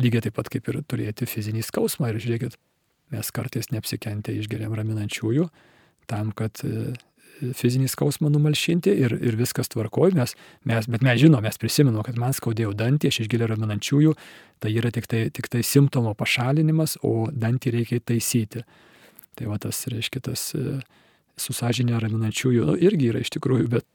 Lygiai 0.00 0.24
taip 0.24 0.34
pat 0.40 0.48
kaip 0.50 0.66
ir 0.72 0.80
turėti 0.90 1.28
fizinį 1.28 1.62
skausmą. 1.62 2.10
Ir 2.10 2.18
žiūrėkit, 2.24 2.56
mes 3.14 3.30
kartais 3.30 3.70
neapsikentę 3.70 4.34
išgeriam 4.34 4.74
raminančiųjų 4.74 5.46
tam, 6.10 6.32
kad 6.36 6.60
e, 6.66 6.94
fizinį 7.56 7.88
skausmą 7.90 8.30
numalšinti 8.32 8.92
ir, 9.04 9.14
ir 9.18 9.36
viskas 9.38 9.70
tvarkoja, 9.72 10.14
mes, 10.18 10.34
mes, 10.68 10.88
bet 10.90 11.04
mes 11.04 11.18
žinom, 11.20 11.42
mes 11.44 11.58
prisimenam, 11.60 12.04
kad 12.06 12.18
man 12.20 12.34
skaudėjo 12.36 12.74
dantį, 12.78 13.10
aš 13.10 13.22
išgėlė 13.24 13.48
raminančiųjų, 13.50 14.14
tai 14.62 14.74
yra 14.74 14.92
tik 14.94 15.08
tai, 15.10 15.24
tik 15.34 15.50
tai 15.52 15.64
simptomo 15.66 16.14
pašalinimas, 16.18 16.98
o 17.02 17.28
dantį 17.32 17.74
reikia 17.78 18.00
taisyti. 18.00 18.64
Tai 19.34 19.50
va 19.50 19.58
tas, 19.62 19.82
reiškia, 19.90 20.22
tas 20.30 20.46
e, 20.54 20.78
susažinė 21.40 21.98
raminančiųjų 22.02 22.68
nu, 22.70 22.78
irgi 22.78 23.10
yra 23.10 23.24
iš 23.24 23.34
tikrųjų, 23.34 23.66
bet 23.72 23.86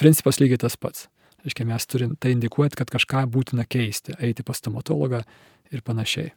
principas 0.00 0.42
lygiai 0.42 0.60
tas 0.64 0.76
pats. 0.80 1.06
Reiškia, 1.46 1.68
mes 1.68 1.86
turim 1.86 2.16
tai 2.18 2.34
indikuoti, 2.34 2.76
kad 2.78 2.90
kažką 2.90 3.22
būtina 3.30 3.66
keisti, 3.68 4.16
eiti 4.18 4.42
pas 4.46 4.58
stomatologą 4.58 5.22
ir 5.70 5.84
panašiai. 5.86 6.32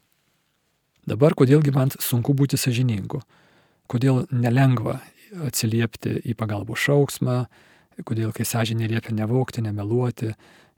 Dabar, 1.09 1.33
kodėlgi 1.33 1.73
man 1.73 1.89
sunku 1.97 2.35
būti 2.37 2.59
sažiningu? 2.61 3.23
Kodėl 3.89 4.27
nelengva 4.29 4.99
atsiliepti 5.47 6.17
į 6.27 6.35
pagalbos 6.39 6.81
šauksmą, 6.85 7.37
kodėl 8.07 8.31
kai 8.35 8.45
sąžinė 8.47 8.89
liepia 8.91 9.13
nevokti, 9.15 9.63
nemeluoti 9.63 10.31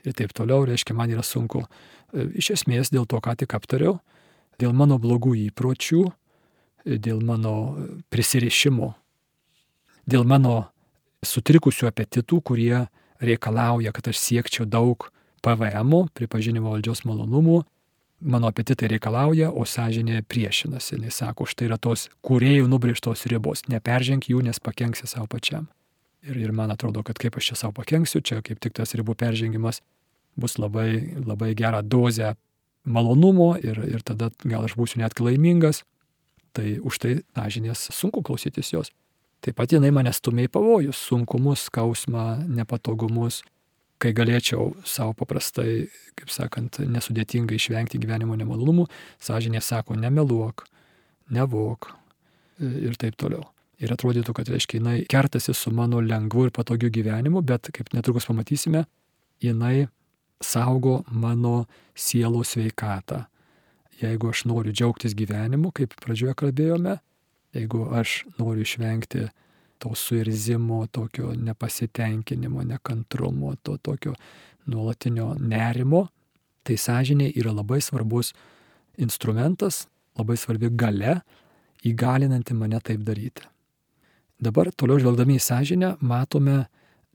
ir 0.03 0.17
taip 0.17 0.33
toliau, 0.35 0.65
reiškia, 0.67 0.95
man 0.97 1.13
yra 1.13 1.23
sunku. 1.25 1.63
Iš 2.13 2.53
esmės 2.57 2.91
dėl 2.93 3.07
to, 3.09 3.19
ką 3.23 3.35
tik 3.39 3.55
aptariau, 3.57 3.97
dėl 4.61 4.75
mano 4.77 4.99
blogų 5.01 5.35
įpročių, 5.47 6.03
dėl 6.85 7.23
mano 7.23 7.55
prisirišimo, 8.13 8.93
dėl 10.05 10.27
mano 10.27 10.67
sutrikusių 11.23 11.87
apetitų, 11.89 12.41
kurie 12.43 12.85
reikalauja, 13.23 13.93
kad 13.95 14.11
aš 14.11 14.19
siekčiau 14.19 14.67
daug 14.67 15.07
PVM, 15.43 16.09
pripažinimo 16.15 16.75
valdžios 16.75 17.05
malonumų, 17.07 17.63
mano 18.23 18.47
apetitai 18.47 18.89
reikalauja, 18.93 19.51
o 19.51 19.65
sąžinė 19.67 20.23
priešinasi. 20.27 20.97
Jis 21.03 21.19
sako, 21.21 21.47
štai 21.49 21.67
yra 21.69 21.77
tos 21.81 22.07
kuriejų 22.25 22.67
nubrėžtos 22.71 23.25
ribos, 23.31 23.65
neperženk 23.71 24.29
jų, 24.31 24.43
nes 24.47 24.59
pakenksi 24.63 25.07
savo 25.09 25.27
pačiam. 25.31 25.67
Ir, 26.23 26.39
ir 26.39 26.53
man 26.55 26.71
atrodo, 26.71 27.03
kad 27.03 27.19
kaip 27.19 27.37
aš 27.37 27.51
čia 27.51 27.59
savo 27.59 27.75
pakenksiu, 27.81 28.21
čia 28.23 28.39
kaip 28.45 28.61
tik 28.63 28.75
tas 28.79 28.95
ribų 28.95 29.15
peržengimas 29.19 29.81
bus 30.39 30.57
labai, 30.57 31.19
labai 31.19 31.51
gera 31.57 31.83
dozė 31.83 32.33
malonumo 32.83 33.53
ir, 33.59 33.79
ir 33.87 34.03
tada 34.05 34.31
gal 34.43 34.65
aš 34.65 34.77
būsiu 34.79 35.03
net 35.03 35.19
laimingas. 35.19 35.83
Tai 36.53 36.77
už 36.85 36.99
tai 37.01 37.13
sąžinės 37.35 37.89
sunku 37.91 38.21
klausytis 38.21 38.71
jos. 38.73 38.91
Taip 39.43 39.57
pat 39.59 39.73
jinai 39.75 39.91
mane 39.91 40.13
stumia 40.15 40.47
į 40.47 40.51
pavojus, 40.53 40.99
sunkumus, 41.09 41.65
skausmą, 41.67 42.45
nepatogumus, 42.47 43.41
kai 44.03 44.11
galėčiau 44.15 44.73
savo 44.87 45.15
paprastai, 45.17 45.87
kaip 46.19 46.31
sakant, 46.33 46.81
nesudėtingai 46.83 47.57
išvengti 47.57 48.01
gyvenimo 48.03 48.35
nemalonumų, 48.39 48.87
sąžinė 49.23 49.63
sako, 49.63 49.95
nemeluok, 49.99 50.65
nevok 51.33 51.93
ir 52.59 52.97
taip 52.99 53.17
toliau. 53.19 53.47
Ir 53.83 53.91
atrodytų, 53.95 54.35
kad, 54.37 54.47
reiškia, 54.51 54.79
jinai 54.79 54.97
kertasi 55.09 55.55
su 55.57 55.71
mano 55.75 55.99
lengvu 56.03 56.47
ir 56.47 56.53
patogiu 56.55 56.91
gyvenimu, 56.93 57.41
bet, 57.43 57.71
kaip 57.75 57.89
netrukus 57.95 58.27
pamatysime, 58.29 58.85
jinai 59.43 59.87
saugo 60.43 61.01
mano 61.11 61.65
sielos 61.95 62.53
sveikatą. 62.53 63.23
Jeigu 64.01 64.31
aš 64.31 64.45
noriu 64.49 64.73
džiaugtis 64.75 65.15
gyvenimu, 65.17 65.71
kaip 65.75 65.95
pradžioje 66.03 66.35
kalbėjome, 66.39 66.97
jeigu 67.55 67.85
aš 67.95 68.23
noriu 68.39 68.65
išvengti 68.65 69.27
to 69.83 69.91
suirzimo, 69.95 70.87
tokio 70.87 71.33
nepasitenkinimo, 71.35 72.63
nekantrumo, 72.63 73.55
to 73.63 73.77
tokio 73.77 74.13
nuolatinio 74.71 75.33
nerimo, 75.39 76.05
tai 76.63 76.77
sąžinė 76.79 77.33
yra 77.35 77.51
labai 77.51 77.81
svarbus 77.83 78.31
instrumentas, 78.95 79.83
labai 80.15 80.37
svarbi 80.39 80.69
gale, 80.71 81.17
įgalinanti 81.83 82.55
mane 82.55 82.79
taip 82.79 83.03
daryti. 83.03 83.43
Dabar 84.39 84.71
toliau 84.71 85.01
žvelgdami 85.03 85.35
į 85.35 85.43
sąžinę 85.43 85.89
matome 85.99 86.63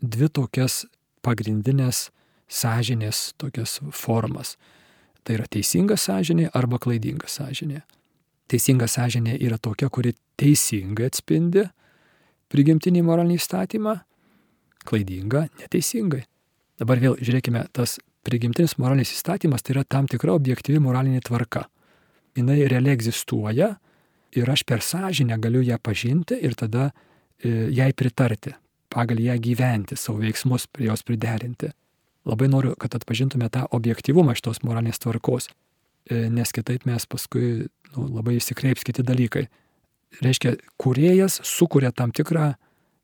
dvi 0.03 0.29
tokias 0.29 0.83
pagrindinės 1.25 2.11
sąžinės 2.49 3.33
tokias 3.41 3.79
formas. 3.93 4.57
Tai 5.25 5.39
yra 5.41 5.49
teisinga 5.49 5.97
sąžinė 5.97 6.51
arba 6.57 6.77
klaidinga 6.81 7.29
sąžinė. 7.33 7.81
Teisinga 8.49 8.89
sąžinė 8.89 9.41
yra 9.41 9.57
tokia, 9.57 9.89
kuri 9.89 10.15
teisingai 10.41 11.09
atspindi 11.09 11.67
prigimtinį 12.53 13.03
moralinį 13.07 13.39
įstatymą, 13.39 13.95
klaidinga 14.89 15.47
neteisingai. 15.61 16.25
Dabar 16.79 17.01
vėl 17.03 17.19
žiūrėkime, 17.19 17.67
tas 17.75 17.99
prigimtinis 18.27 18.77
moralinis 18.79 19.13
įstatymas 19.17 19.65
tai 19.65 19.77
yra 19.77 19.85
tam 19.89 20.09
tikra 20.11 20.35
objektyvi 20.37 20.81
moralinė 20.83 21.23
tvarka. 21.27 21.67
Jis 22.39 22.71
realiai 22.71 22.95
egzistuoja 22.95 23.73
ir 24.37 24.51
aš 24.51 24.63
per 24.69 24.85
sąžinę 24.85 25.39
galiu 25.43 25.63
ją 25.65 25.79
pažinti 25.83 26.39
ir 26.45 26.55
tada 26.55 26.91
e, 26.91 27.69
jai 27.75 27.91
pritarti, 27.97 28.53
pagal 28.93 29.21
ją 29.21 29.35
gyventi, 29.43 29.97
savo 29.97 30.21
veiksmus 30.23 30.69
prie 30.71 30.87
jos 30.87 31.03
priderinti. 31.03 31.73
Labai 32.29 32.49
noriu, 32.53 32.75
kad 32.79 32.95
atpažintume 32.95 33.49
tą 33.51 33.65
objektivumą 33.75 34.37
šitos 34.37 34.61
moralinės 34.63 35.01
tvarkos. 35.03 35.49
E, 36.09 36.29
nes 36.31 36.53
kitaip 36.55 36.85
mes 36.89 37.09
paskui 37.09 37.69
nu, 37.95 38.07
labai 38.19 38.37
įsikreips 38.39 38.85
kiti 38.87 39.05
dalykai. 39.07 39.49
Reiškia, 40.23 40.57
kuriejas 40.81 41.41
sukuria 41.45 41.93
tam 41.93 42.13
tikrą 42.15 42.53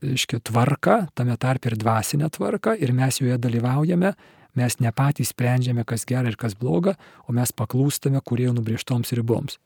reiškia, 0.04 0.40
tvarką, 0.44 0.96
tame 1.14 1.36
tarp 1.40 1.66
ir 1.68 1.76
dvasinę 1.80 2.30
tvarką, 2.32 2.74
ir 2.80 2.92
mes 2.92 3.20
joje 3.20 3.36
dalyvaujame, 3.40 4.14
mes 4.54 4.78
ne 4.80 4.92
patys 4.92 5.32
sprendžiame, 5.32 5.84
kas 5.84 6.04
gera 6.08 6.30
ir 6.30 6.38
kas 6.40 6.56
bloga, 6.58 6.96
o 7.28 7.34
mes 7.36 7.52
paklūstame 7.52 8.20
kuriejų 8.24 8.56
nubrieštoms 8.58 9.14
riboms. 9.18 9.58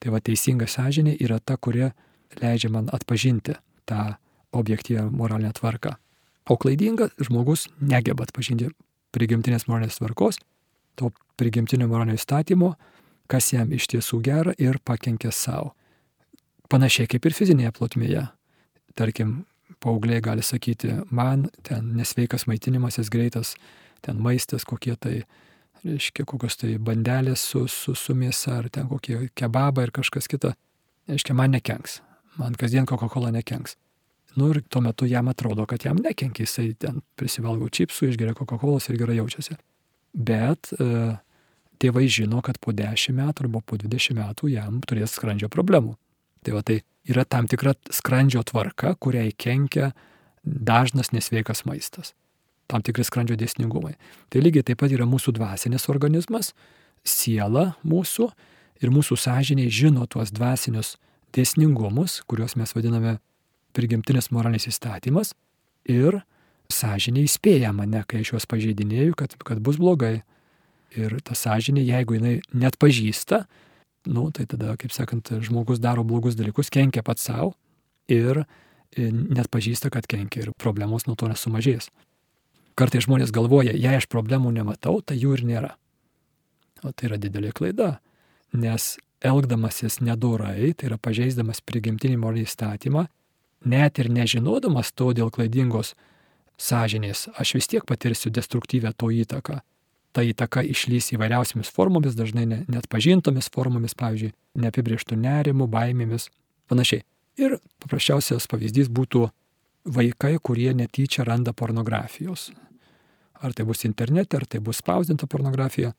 Tai 0.00 0.12
va 0.12 0.20
teisinga 0.20 0.68
sąžinė 0.68 1.16
yra 1.24 1.38
ta, 1.40 1.56
kuri 1.56 1.90
leidžia 2.40 2.70
man 2.72 2.90
atpažinti 2.92 3.56
tą 3.88 4.16
objektyvę 4.52 5.08
moralinę 5.10 5.52
tvarką. 5.56 5.96
O 6.48 6.56
klaidingas 6.56 7.16
žmogus 7.20 7.66
negeba 7.80 8.26
atpažinti 8.26 8.68
prigimtinės 9.16 9.66
moralinės 9.70 9.98
tvarkos 9.98 10.38
to 10.96 11.10
prigimtinio 11.36 11.88
moralinio 11.90 12.16
įstatymo, 12.16 12.74
kas 13.30 13.52
jam 13.52 13.72
iš 13.74 13.88
tiesų 13.92 14.20
gera 14.24 14.54
ir 14.58 14.78
pakenkia 14.84 15.32
savo. 15.34 15.74
Panašiai 16.72 17.10
kaip 17.10 17.26
ir 17.28 17.36
fizinėje 17.36 17.72
plotmėje. 17.76 18.24
Tarkim, 18.96 19.44
paaugliai 19.82 20.22
gali 20.24 20.44
sakyti, 20.46 20.92
man 21.14 21.46
ten 21.66 21.92
nesveikas 21.98 22.46
maitinimasis 22.50 23.10
greitas, 23.12 23.54
ten 24.02 24.18
maistas 24.22 24.64
kokie 24.66 24.96
tai, 24.98 25.20
reiškia, 25.84 26.24
kokios 26.26 26.58
tai 26.58 26.74
bandelės 26.82 27.44
su, 27.52 27.66
su, 27.70 27.94
su 27.94 28.16
mėsa, 28.16 28.60
ar 28.62 28.70
ten 28.72 28.88
kokie 28.90 29.28
kebabai 29.36 29.86
ir 29.86 29.94
kažkas 30.00 30.30
kita. 30.32 30.54
Reiškia, 31.10 31.36
man 31.38 31.54
nekenks. 31.54 32.00
Man 32.40 32.56
kasdien 32.58 32.88
Coca-Cola 32.88 33.30
nekenks. 33.32 33.76
Nu 34.36 34.50
ir 34.52 34.60
tuo 34.68 34.82
metu 34.84 35.06
jam 35.08 35.30
atrodo, 35.32 35.64
kad 35.68 35.86
jam 35.86 35.96
nekenkia, 36.02 36.44
jisai 36.44 36.74
ten 36.76 37.00
prisivalgo 37.16 37.70
čipsų, 37.72 38.10
išgeria 38.10 38.34
Coca-Cola 38.36 38.82
ir 38.90 38.98
gerai 39.00 39.20
jaučiasi 39.22 39.56
bet 40.16 40.72
e, 40.80 40.88
tėvai 41.80 42.06
žino, 42.08 42.40
kad 42.44 42.58
po 42.62 42.72
10 42.74 43.14
metų 43.16 43.46
arba 43.46 43.60
po 43.60 43.78
20 43.80 44.16
metų 44.16 44.50
jam 44.54 44.80
turės 44.88 45.16
skrandžio 45.16 45.50
problemų. 45.52 45.94
Tai 46.46 46.54
va 46.54 46.62
tai 46.62 46.80
yra 47.10 47.24
tam 47.26 47.48
tikra 47.50 47.74
skrandžio 47.90 48.44
tvarka, 48.46 48.94
kuriai 49.02 49.32
kenkia 49.34 49.90
dažnas 50.46 51.10
nesveikas 51.10 51.64
maistas. 51.66 52.14
Tam 52.70 52.82
tikri 52.86 53.02
skrandžio 53.06 53.34
dėsningumai. 53.38 53.96
Tai 54.30 54.42
lygiai 54.42 54.66
taip 54.66 54.78
pat 54.82 54.94
yra 54.94 55.06
mūsų 55.10 55.34
dvasinis 55.34 55.88
organizmas, 55.90 56.52
siela 57.06 57.72
mūsų 57.86 58.28
ir 58.82 58.94
mūsų 58.94 59.18
sąžiniai 59.18 59.72
žino 59.74 60.06
tuos 60.10 60.30
dvasinius 60.34 60.94
dėsningumus, 61.34 62.20
kuriuos 62.30 62.56
mes 62.58 62.74
vadiname 62.74 63.18
prigimtinis 63.76 64.30
moralinis 64.30 64.68
įstatymas 64.70 65.34
ir 65.90 66.22
sąžinė 66.72 67.26
įspėja 67.26 67.72
mane, 67.74 68.02
kai 68.06 68.22
aš 68.22 68.34
juos 68.34 68.48
pažeidinėjau, 68.50 69.14
kad, 69.18 69.36
kad 69.46 69.62
bus 69.62 69.78
blogai. 69.82 70.20
Ir 70.96 71.18
ta 71.26 71.34
sąžinė, 71.34 71.82
jeigu 71.82 72.16
jinai 72.16 72.36
net 72.54 72.78
pažįsta, 72.80 73.44
nu, 74.06 74.28
tai 74.34 74.46
tada, 74.50 74.76
kaip 74.80 74.94
sakant, 74.94 75.34
žmogus 75.44 75.80
daro 75.82 76.04
blogus 76.06 76.36
dalykus, 76.38 76.70
kenkia 76.72 77.04
pats 77.06 77.26
savo 77.28 77.54
ir 78.08 78.44
net 78.96 79.50
pažįsta, 79.52 79.90
kad 79.92 80.06
kenkia 80.08 80.46
ir 80.46 80.52
problemos 80.58 81.06
nuo 81.06 81.16
to 81.18 81.28
nesumažės. 81.28 81.90
Kartai 82.76 83.00
žmonės 83.04 83.32
galvoja, 83.32 83.72
jei 83.72 83.96
aš 83.96 84.06
problemų 84.12 84.52
nematau, 84.52 85.00
tai 85.00 85.16
jų 85.18 85.38
ir 85.38 85.44
nėra. 85.48 85.72
O 86.84 86.92
tai 86.92 87.10
yra 87.10 87.18
didelė 87.20 87.52
klaida, 87.56 87.96
nes 88.52 88.96
elgdamasis 89.24 90.00
nedorai, 90.04 90.74
tai 90.76 90.90
yra 90.90 90.98
pažeisdamas 91.00 91.62
prigimtinį 91.64 92.18
moralinį 92.20 92.48
įstatymą, 92.48 93.06
net 93.64 93.98
ir 93.98 94.10
nežinodamas 94.12 94.92
to 94.92 95.12
dėl 95.16 95.32
klaidingos 95.32 95.94
sąžinės, 96.60 97.26
aš 97.36 97.56
vis 97.56 97.68
tiek 97.72 97.84
patirsiu 97.88 98.30
destruktyvę 98.32 98.92
to 98.96 99.10
įtaką. 99.12 99.60
Ta 100.16 100.24
įtaka 100.24 100.62
išlys 100.64 101.10
įvairiausiamis 101.12 101.68
formomis, 101.76 102.16
dažnai 102.16 102.46
net 102.48 102.88
pažintomis 102.88 103.50
formomis, 103.52 103.92
pavyzdžiui, 104.00 104.32
neapibrieštų 104.64 105.18
nerimų, 105.20 105.68
baimėmis, 105.68 106.30
panašiai. 106.72 107.04
Ir 107.36 107.58
paprasčiausias 107.84 108.48
pavyzdys 108.48 108.88
būtų 108.88 109.26
vaikai, 109.92 110.38
kurie 110.40 110.72
netyčia 110.74 111.26
randa 111.28 111.52
pornografijos. 111.52 112.48
Ar 113.44 113.52
tai 113.52 113.66
bus 113.68 113.84
internete, 113.84 114.38
ar 114.38 114.46
tai 114.48 114.62
bus 114.64 114.80
spausdinta 114.80 115.28
pornografija. 115.28 115.92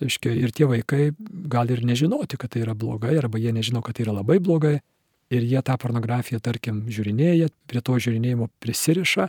Iškia, 0.00 0.32
ir 0.32 0.54
tie 0.54 0.64
vaikai 0.70 1.10
gali 1.50 1.74
ir 1.74 1.82
nežinoti, 1.84 2.38
kad 2.40 2.54
tai 2.54 2.62
yra 2.62 2.72
blogai, 2.78 3.16
arba 3.18 3.40
jie 3.42 3.52
nežino, 3.52 3.82
kad 3.84 3.98
tai 3.98 4.06
yra 4.06 4.14
labai 4.20 4.38
blogai. 4.40 4.78
Ir 5.28 5.44
jie 5.44 5.60
tą 5.60 5.74
pornografiją, 5.76 6.40
tarkim, 6.40 6.86
žiūrinėja, 6.88 7.50
prie 7.68 7.82
to 7.84 7.98
žiūrinėjimo 8.00 8.48
prisiriša. 8.62 9.28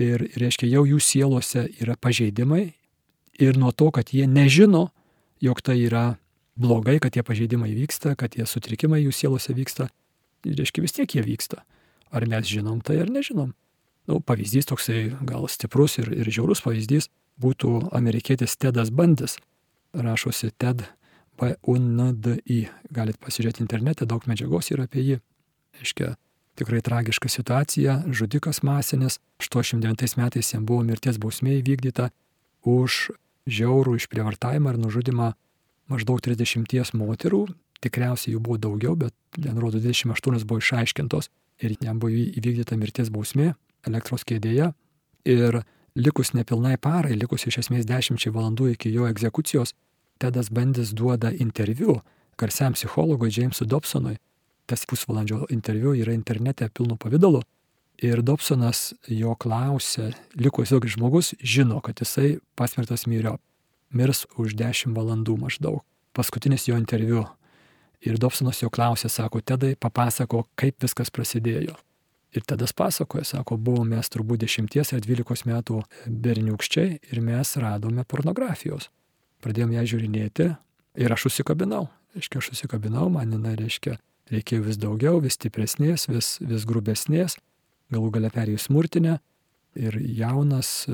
Ir, 0.00 0.26
reiškia, 0.36 0.68
jau 0.68 0.84
jų 0.84 1.00
sielose 1.00 1.64
yra 1.80 1.96
pažeidimai. 1.96 2.74
Ir 3.40 3.56
nuo 3.56 3.72
to, 3.72 3.88
kad 3.94 4.12
jie 4.12 4.26
nežino, 4.28 4.90
jog 5.40 5.62
tai 5.64 5.78
yra 5.80 6.18
blogai, 6.60 6.98
kad 7.00 7.14
tie 7.14 7.24
pažeidimai 7.24 7.72
vyksta, 7.72 8.12
kad 8.18 8.34
tie 8.34 8.44
sutrikimai 8.44 9.00
jų 9.00 9.14
sielose 9.16 9.54
vyksta, 9.56 9.88
reiškia, 10.44 10.84
vis 10.84 10.96
tiek 10.96 11.16
jie 11.16 11.24
vyksta. 11.24 11.64
Ar 12.12 12.26
mes 12.28 12.48
žinom 12.48 12.82
tai 12.84 12.98
ar 13.00 13.10
nežinom. 13.12 13.54
Nu, 14.10 14.18
pavyzdys 14.20 14.68
toksai 14.68 15.10
gal 15.24 15.46
stiprus 15.48 15.98
ir, 16.02 16.10
ir 16.12 16.28
žiaurus 16.28 16.62
pavyzdys 16.64 17.08
būtų 17.40 17.92
amerikietis 17.96 18.56
Tedas 18.60 18.90
Bandis 18.90 19.38
rašosi 19.94 20.50
TED 20.58 20.84
PUNDI. 21.40 22.60
Galit 22.92 23.20
pasižiūrėti 23.22 23.62
internete, 23.64 24.08
daug 24.08 24.26
medžiagos 24.28 24.72
yra 24.74 24.84
apie 24.88 25.04
jį. 25.06 25.20
Iškia, 25.80 26.14
tikrai 26.60 26.82
tragiška 26.84 27.30
situacija, 27.32 28.00
žudikas 28.12 28.60
masinis, 28.66 29.20
89 29.40 30.18
metais 30.20 30.52
jam 30.52 30.66
buvo 30.68 30.84
mirties 30.84 31.16
bausmė 31.22 31.60
įvykdyta 31.60 32.10
už 32.68 33.08
žiaurų 33.50 33.96
išprievartavimą 33.98 34.74
ir 34.74 34.80
nužudimą 34.80 35.32
maždaug 35.90 36.22
30 36.22 36.94
moterų, 36.98 37.42
tikriausiai 37.82 38.34
jų 38.34 38.40
buvo 38.44 38.58
daugiau, 38.60 38.94
bet, 38.96 39.14
ten 39.34 39.58
rodo, 39.58 39.80
28 39.82 40.46
buvo 40.46 40.60
išaiškintos 40.62 41.30
ir 41.64 41.76
jam 41.80 41.98
buvo 42.00 42.12
įvykdyta 42.12 42.78
mirties 42.80 43.10
bausmė 43.12 43.54
elektros 43.88 44.24
kėdėje. 44.28 44.72
Ir 45.28 45.62
likus 45.98 46.32
nepilnai 46.36 46.76
parai, 46.80 47.16
likus 47.18 47.46
iš 47.48 47.62
esmės 47.64 47.88
dešimčiai 47.88 48.32
valandų 48.32 48.74
iki 48.74 48.92
jo 48.94 49.08
egzekucijos, 49.10 49.74
Tedas 50.20 50.50
Bandis 50.52 50.92
duoda 50.92 51.30
interviu 51.32 52.02
garsiam 52.36 52.74
psichologui 52.76 53.30
Jamesui 53.32 53.66
Dobsonui. 53.66 54.18
Tas 54.68 54.84
pusvalandžio 54.86 55.46
interviu 55.48 55.94
yra 55.96 56.12
internete 56.12 56.68
pilnu 56.68 56.98
pavydalu. 57.00 57.40
Ir 58.00 58.22
Dobsonas 58.24 58.94
jo 59.12 59.34
klausė, 59.36 60.14
likus 60.40 60.70
ilgai 60.72 60.88
žmogus 60.88 61.34
žino, 61.44 61.82
kad 61.84 62.00
jisai 62.00 62.38
pasmertas 62.56 63.04
myrio. 63.04 63.34
Mirs 63.92 64.24
už 64.40 64.54
10 64.56 64.94
valandų 64.96 65.34
maždaug. 65.36 65.82
Paskutinis 66.16 66.64
jo 66.64 66.78
interviu. 66.80 67.26
Ir 68.00 68.16
Dobsonas 68.16 68.62
jo 68.62 68.70
klausė, 68.72 69.10
sako, 69.12 69.42
Tedai, 69.44 69.74
papasako, 69.76 70.46
kaip 70.56 70.80
viskas 70.80 71.12
prasidėjo. 71.12 71.76
Ir 72.32 72.46
tada 72.48 72.64
pasakoja, 72.64 73.26
sako, 73.26 73.58
buvome 73.60 73.98
mes 73.98 74.08
turbūt 74.08 74.46
10 74.46 74.94
ar 74.96 75.04
12 75.04 75.44
metų 75.50 75.82
berniukščiai 76.06 77.00
ir 77.12 77.20
mes 77.20 77.52
radome 77.60 78.06
pornografijos. 78.08 78.88
Pradėjome 79.44 79.76
ją 79.76 79.84
žiūrinėti 79.92 80.48
ir 81.04 81.12
aš 81.12 81.28
užsikabinau. 81.28 81.90
Reiškia, 82.16 82.40
aš 82.40 82.52
užsikabinau, 82.54 83.10
man 83.12 83.36
jinai 83.36 83.58
reiškia, 83.60 83.98
reikėjo 84.32 84.64
vis 84.70 84.80
daugiau, 84.80 85.20
vis 85.20 85.36
stipresnės, 85.36 86.08
vis, 86.08 86.38
vis 86.40 86.64
grubesnės, 86.64 87.36
galų 87.90 88.10
gale 88.14 88.30
perėjus 88.32 88.68
smurtinę 88.68 89.18
ir 89.78 89.96
jaunas, 90.18 90.88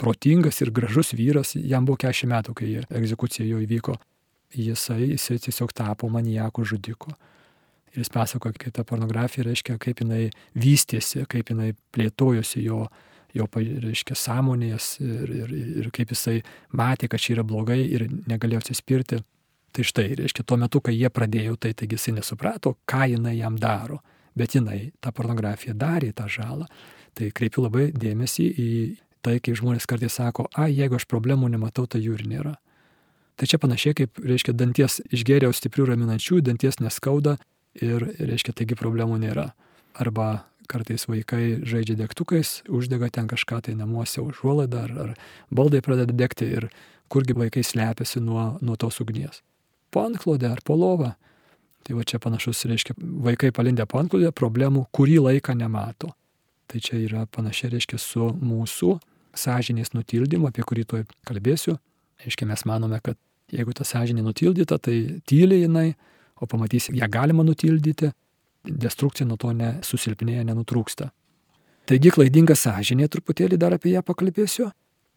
protingas 0.00 0.60
ir 0.62 0.72
gražus 0.74 1.14
vyras, 1.14 1.54
jam 1.54 1.86
buvo 1.86 1.98
40 2.02 2.30
metų, 2.30 2.54
kai 2.58 2.70
egzekucija 2.82 3.46
jo 3.46 3.60
įvyko, 3.62 3.94
jisai, 4.54 5.14
jisai 5.14 5.38
tiesiog 5.42 5.72
tapo 5.76 6.10
manijakų 6.12 6.66
žudiku. 6.74 7.14
Ir 7.94 8.02
jis 8.02 8.10
pasakoja, 8.10 8.56
kaip 8.58 8.74
ta 8.74 8.82
pornografija 8.86 9.46
reiškia, 9.46 9.76
kaip 9.82 10.02
jinai 10.02 10.28
vystėsi, 10.58 11.22
kaip 11.30 11.52
jinai 11.52 11.72
plėtojosi 11.94 12.64
jo, 12.64 12.88
jo 13.34 13.46
reiškia, 13.54 14.16
sąmonės 14.18 14.96
ir, 15.02 15.30
ir, 15.42 15.52
ir 15.84 15.92
kaip 15.94 16.10
jisai 16.10 16.40
matė, 16.74 17.08
kad 17.10 17.22
čia 17.22 17.36
yra 17.36 17.46
blogai 17.46 17.78
ir 17.84 18.08
negalėjo 18.26 18.64
atsispirti. 18.64 19.20
Tai 19.74 19.82
štai, 19.82 20.08
reiškia, 20.18 20.44
tuo 20.46 20.58
metu, 20.58 20.78
kai 20.82 20.94
jie 20.94 21.10
pradėjo, 21.10 21.56
tai 21.58 21.72
taigi 21.74 21.96
jisai 21.98 22.16
nesuprato, 22.18 22.76
ką 22.86 23.08
jinai 23.10 23.34
jam 23.40 23.56
daro, 23.58 24.00
bet 24.38 24.56
jinai 24.56 24.92
tą 25.02 25.12
pornografiją 25.14 25.76
darė 25.78 26.12
tą 26.16 26.28
žalą. 26.28 26.68
Tai 27.14 27.30
kreipiu 27.30 27.64
labai 27.66 27.88
dėmesį 27.94 28.46
į 28.58 28.70
tai, 29.24 29.38
kaip 29.40 29.56
žmonės 29.60 29.86
kartais 29.88 30.18
sako, 30.18 30.48
a, 30.52 30.66
jeigu 30.68 30.98
aš 30.98 31.06
problemų 31.08 31.48
nematau, 31.54 31.86
tai 31.86 32.02
jų 32.02 32.18
ir 32.18 32.26
nėra. 32.28 32.54
Tai 33.38 33.48
čia 33.50 33.58
panašiai 33.58 33.96
kaip, 33.98 34.18
reiškia, 34.22 34.54
danties 34.54 35.00
išgėriau 35.14 35.54
stiprių 35.54 35.88
raminančių, 35.90 36.42
danties 36.44 36.78
neskauda, 36.82 37.38
ir, 37.82 38.06
reiškia, 38.18 38.54
taigi 38.54 38.78
problemų 38.78 39.18
nėra. 39.24 39.52
Arba 39.98 40.44
kartais 40.70 41.06
vaikai 41.10 41.60
žaidžia 41.66 41.96
degtukais, 41.98 42.62
uždega 42.72 43.10
ten 43.12 43.28
kažką 43.30 43.60
tai 43.66 43.74
namuose 43.78 44.22
užuolaidą, 44.22 44.84
ar, 44.86 44.94
ar 45.04 45.10
baldai 45.54 45.82
pradeda 45.84 46.14
degti 46.14 46.48
ir 46.56 46.68
kurgi 47.12 47.36
vaikai 47.36 47.64
slepiasi 47.66 48.22
nuo, 48.24 48.54
nuo 48.64 48.78
tos 48.80 49.00
ugnies. 49.04 49.42
Po 49.90 50.06
antklodę 50.08 50.50
ar 50.50 50.62
po 50.64 50.78
lovą. 50.78 51.14
Tai 51.84 51.96
va 51.98 52.04
čia 52.08 52.20
panašus, 52.22 52.64
reiškia, 52.70 52.96
vaikai 52.96 53.50
palindę 53.52 53.84
po 53.88 54.00
antklodę 54.00 54.30
problemų 54.32 54.86
kurį 54.94 55.18
laiką 55.26 55.56
nemato. 55.58 56.14
Tai 56.70 56.80
čia 56.80 56.96
yra 57.02 57.26
panašiai, 57.28 57.74
reiškia, 57.74 58.00
su 58.00 58.30
mūsų 58.40 58.94
sąžinės 59.36 59.92
nutildymu, 59.92 60.48
apie 60.48 60.64
kurį 60.64 60.84
tuoj 60.88 61.04
kalbėsiu. 61.28 61.76
Reiškia, 62.24 62.48
mes 62.48 62.64
manome, 62.68 63.00
kad 63.04 63.18
jeigu 63.52 63.74
ta 63.76 63.84
sąžinė 63.84 64.24
nutildyta, 64.24 64.78
tai 64.80 65.20
tyliai 65.28 65.66
jinai, 65.66 65.90
o 66.40 66.48
pamatysi, 66.48 66.94
ją 66.96 67.08
galima 67.12 67.44
nutildyti, 67.44 68.10
destrukcija 68.64 69.26
nuo 69.28 69.36
to 69.40 69.52
nesusilpnėja, 69.52 70.46
nenutrūksta. 70.48 71.10
Taigi 71.84 72.14
klaidinga 72.14 72.56
sąžinė, 72.56 73.10
truputėlį 73.12 73.58
dar 73.60 73.76
apie 73.76 73.92
ją 73.92 74.00
pakalbėsiu, 74.06 74.70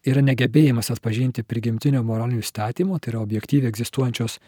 yra 0.07 0.23
negebėjimas 0.25 0.91
atpažinti 0.91 1.45
prigimtinio 1.47 2.03
moralinių 2.03 2.43
įstatymų, 2.43 2.99
tai 2.99 3.13
yra 3.13 3.21
objektyviai 3.23 3.71
egzistuojančios 3.71 4.39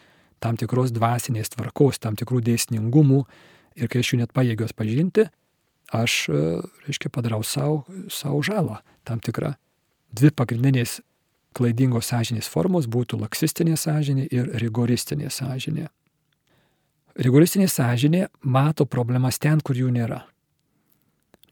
tam 0.44 0.58
tikros 0.60 0.94
dvasinės 0.96 1.52
tvarkos, 1.56 2.00
tam 2.00 2.18
tikrų 2.20 2.42
dėsningumų 2.48 3.24
ir 3.80 3.92
kai 3.92 4.04
aš 4.04 4.14
jų 4.14 4.22
net 4.24 4.34
pajėgiu 4.36 4.68
atpažinti, 4.70 5.28
aš, 5.96 6.16
reiškia, 6.88 7.12
padarau 7.14 7.42
savo, 7.44 7.84
savo 8.12 8.42
žalą 8.46 8.80
tam 9.08 9.22
tikrą. 9.24 9.56
Dvi 10.16 10.32
pagrindinės 10.34 11.00
klaidingos 11.58 12.10
sąžinės 12.12 12.50
formos 12.50 12.88
būtų 12.90 13.20
laksistinė 13.24 13.78
sąžinė 13.78 14.28
ir 14.34 14.52
rigoristinė 14.62 15.30
sąžinė. 15.34 15.88
Rigoristinė 17.20 17.68
sąžinė 17.68 18.28
mato 18.42 18.86
problemas 18.86 19.40
ten, 19.42 19.62
kur 19.62 19.78
jų 19.78 19.90
nėra. 19.92 20.24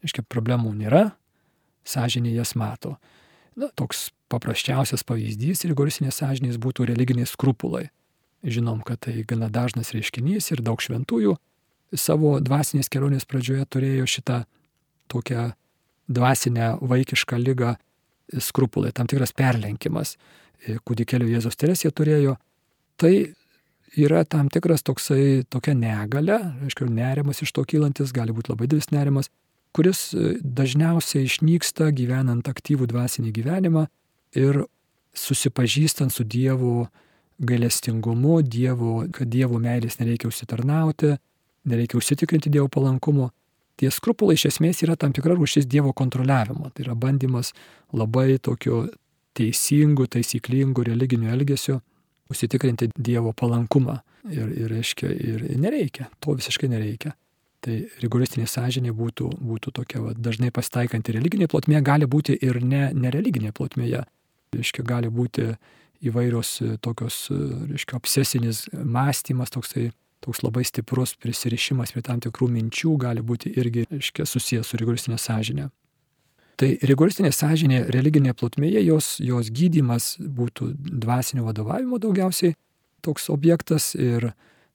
Iškia, 0.06 0.22
problemų 0.30 0.72
nėra, 0.78 1.10
sąžinė 1.84 2.32
jas 2.36 2.54
mato. 2.54 2.96
Na, 3.58 3.68
toks 3.74 4.08
paprasčiausias 4.30 5.02
pavyzdys 5.06 5.66
rigoristinės 5.66 6.20
sąžinės 6.22 6.60
būtų 6.62 6.86
religiniai 6.92 7.26
skrupulai. 7.26 7.88
Žinom, 8.46 8.84
kad 8.86 9.00
tai 9.02 9.24
gana 9.26 9.48
dažnas 9.50 9.90
reiškinys 9.94 10.52
ir 10.54 10.62
daug 10.62 10.82
šventųjų 10.82 11.34
savo 11.96 12.36
dvasinės 12.44 12.90
kelionės 12.92 13.26
pradžioje 13.28 13.64
turėjo 13.72 14.06
šitą 14.06 14.42
tokią 15.08 15.50
dvasinę 16.08 16.76
vaikišką 16.80 17.38
lygą 17.40 17.74
skrupulai, 18.38 18.92
tam 18.92 19.08
tikras 19.08 19.32
perlenkimas. 19.32 20.16
Kūdikėlio 20.84 21.28
Jėzos 21.30 21.56
Teresė 21.56 21.90
turėjo. 21.94 22.36
Tai 23.00 23.12
yra 23.96 24.24
tam 24.28 24.50
tikras 24.52 24.82
toksai, 24.84 25.44
tokia 25.48 25.74
negalė, 25.78 26.38
aišku, 26.66 26.88
nerimas 26.92 27.40
iš 27.44 27.54
to 27.56 27.64
kylantis, 27.68 28.12
gali 28.12 28.34
būti 28.36 28.52
labai 28.52 28.66
didelis 28.66 28.90
nerimas, 28.92 29.30
kuris 29.76 30.10
e, 30.12 30.34
dažniausiai 30.42 31.28
išnyksta 31.28 31.92
gyvenant 31.96 32.48
aktyvų 32.50 32.88
dvasinį 32.90 33.32
gyvenimą 33.36 33.86
ir 34.36 34.64
susipažįstant 35.16 36.12
su 36.12 36.26
Dievo 36.26 36.88
gailestingumu, 37.38 38.42
dievo, 38.42 39.04
kad 39.14 39.30
Dievo 39.30 39.60
meilės 39.62 39.98
nereikia 40.00 40.30
užsitarnauti, 40.30 41.14
nereikia 41.68 41.98
užsitikrinti 42.00 42.50
Dievo 42.50 42.68
palankumo. 42.72 43.30
Tie 43.78 43.90
skrupulai 43.94 44.34
iš 44.34 44.48
esmės 44.50 44.82
yra 44.82 44.96
tam 44.98 45.12
tikra 45.14 45.36
rūšis 45.38 45.68
Dievo 45.70 45.92
kontroliavimo. 45.94 46.72
Tai 46.74 46.86
yra 46.86 46.96
bandymas 46.98 47.52
labai 47.94 48.40
tokio 48.42 48.88
teisingų, 49.38 50.08
taisyklingų 50.16 50.88
religinių 50.90 51.30
elgesio 51.30 51.78
užsitikrinti 52.32 52.90
Dievo 52.98 53.32
palankumą. 53.32 54.00
Ir, 54.28 54.50
ir, 54.50 54.66
reiškia, 54.72 55.08
ir 55.08 55.44
nereikia, 55.62 56.08
to 56.20 56.34
visiškai 56.36 56.68
nereikia. 56.68 57.14
Tai 57.64 57.74
rigoristinė 58.02 58.46
sąžinė 58.50 58.92
būtų, 58.94 59.30
būtų 59.42 59.72
tokia 59.78 60.02
va, 60.02 60.12
dažnai 60.14 60.50
pasitaikanti 60.54 61.14
religinė 61.14 61.48
plotmė, 61.50 61.80
gali 61.86 62.06
būti 62.10 62.36
ir 62.44 62.60
ne, 62.62 62.88
nereliginė 62.94 63.54
plotmėje. 63.54 64.04
Reiškia, 64.54 64.84
gali 64.86 65.10
būti 65.12 65.52
įvairios 66.04 66.52
e, 66.62 66.76
tokios, 66.84 67.26
e, 67.32 67.38
reiškia, 67.72 67.96
obsesinis 67.98 68.66
mąstymas, 68.72 69.52
toksai, 69.54 69.90
toks 70.24 70.42
labai 70.42 70.64
stiprus 70.66 71.14
prisirišimas 71.18 71.94
prie 71.94 72.02
tam 72.06 72.22
tikrų 72.22 72.48
minčių 72.54 72.96
gali 73.00 73.22
būti 73.24 73.52
irgi, 73.58 73.86
reiškia, 73.90 74.26
susijęs 74.26 74.70
su 74.70 74.80
rigoristinė 74.80 75.18
sąžinė. 75.22 75.68
Tai 76.58 76.72
rigoristinė 76.90 77.30
sąžinė 77.30 77.84
religinėje 77.94 78.34
plotmėje, 78.40 78.82
jos, 78.82 79.12
jos 79.22 79.50
gydimas 79.54 80.16
būtų 80.18 80.72
dvasinio 80.74 81.44
vadovavimo 81.46 82.00
daugiausiai 82.02 82.56
toks 83.06 83.28
objektas 83.30 83.92
ir 83.94 84.32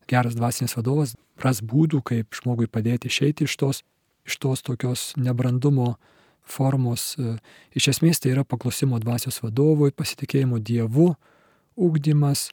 geras 0.08 0.38
dvasinis 0.38 0.78
vadovas 0.78 1.18
ras 1.44 1.60
būdų, 1.60 2.00
kaip 2.08 2.38
žmogui 2.40 2.70
padėti 2.72 3.12
išeiti 3.12 3.48
iš 3.48 3.58
tos, 3.60 3.84
iš 4.28 4.40
tos 4.40 4.64
tokios 4.64 5.12
nebrandumo 5.20 5.98
formos. 6.46 7.14
Iš 7.76 7.90
esmės 7.96 8.22
tai 8.22 8.34
yra 8.34 8.44
paklusimo 8.48 9.00
dvasios 9.02 9.40
vadovui, 9.44 9.92
pasitikėjimo 9.96 10.60
Dievu, 10.60 11.14
ūkdymas, 11.80 12.52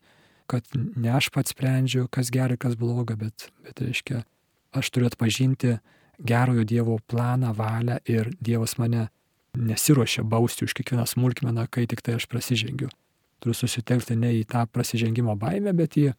kad 0.51 0.67
ne 0.75 1.13
aš 1.15 1.31
pats 1.35 1.55
sprendžiu, 1.55 2.07
kas 2.11 2.33
gerai, 2.35 2.59
kas 2.61 2.77
bloga, 2.79 3.17
bet, 3.19 3.51
bet 3.67 3.83
reiškia, 3.85 4.25
aš 4.75 4.91
turiu 4.91 5.11
atpažinti 5.11 5.79
gerojo 6.19 6.65
Dievo 6.65 6.99
planą, 7.11 7.53
valią 7.57 8.01
ir 8.11 8.31
Dievas 8.41 8.77
mane 8.79 9.09
nesiuošia 9.57 10.23
bausti 10.27 10.67
už 10.67 10.75
kiekvieną 10.79 11.07
smulkmeną, 11.07 11.67
kai 11.71 11.87
tik 11.91 12.03
tai 12.07 12.19
aš 12.19 12.29
prasižengiu. 12.31 12.91
Turiu 13.41 13.57
susitelkti 13.57 14.19
ne 14.19 14.35
į 14.41 14.45
tą 14.51 14.67
prasižengimo 14.71 15.35
baimę, 15.41 15.73
bet 15.75 15.97
į, 15.99 16.11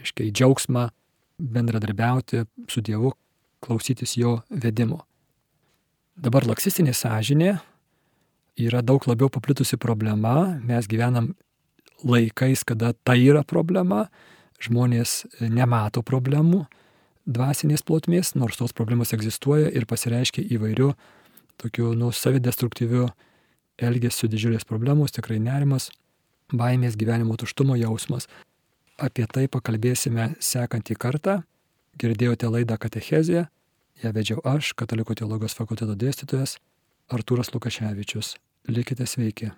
aiškiai, 0.00 0.32
džiaugsmą 0.32 0.88
bendradarbiauti 1.38 2.46
su 2.70 2.82
Dievu, 2.82 3.12
klausytis 3.62 4.16
jo 4.18 4.40
vedimo. 4.50 5.02
Dabar 6.12 6.44
laksistinė 6.44 6.92
sąžinė 6.92 7.54
yra 8.60 8.82
daug 8.84 9.04
labiau 9.08 9.30
paplitusi 9.32 9.78
problema. 9.80 10.58
Mes 10.60 10.86
gyvenam 10.86 11.32
laikais, 12.04 12.64
kada 12.68 12.92
tai 12.92 13.22
yra 13.24 13.42
problema, 13.48 14.08
žmonės 14.60 15.22
nemato 15.40 16.02
problemų 16.04 16.66
dvasinės 17.26 17.84
plotmės, 17.86 18.34
nors 18.34 18.58
tos 18.58 18.74
problemos 18.74 19.14
egzistuoja 19.14 19.70
ir 19.70 19.86
pasireiškia 19.86 20.44
įvairių 20.56 20.90
tokių 21.62 21.92
nu, 21.96 22.10
savidestruktyvių 22.12 23.06
elgesių 23.82 24.28
didžiulės 24.32 24.66
problemos, 24.68 25.14
tikrai 25.14 25.38
nerimas, 25.40 25.90
baimės 26.52 26.98
gyvenimo 26.98 27.38
tuštumo 27.38 27.78
jausmas. 27.78 28.28
Apie 29.00 29.24
tai 29.30 29.46
pakalbėsime 29.48 30.34
sekantį 30.42 30.98
kartą. 31.00 31.40
Girdėjote 32.00 32.48
laidą 32.48 32.78
Katechezija, 32.80 33.46
ją 34.02 34.12
vedžiau 34.14 34.42
aš, 34.44 34.74
Katalikų 34.78 35.16
teologijos 35.22 35.56
fakulteto 35.58 35.96
dėstytojas 35.98 36.58
Artūras 37.12 37.52
Lukaševičius. 37.54 38.36
Likite 38.70 39.06
sveiki. 39.06 39.52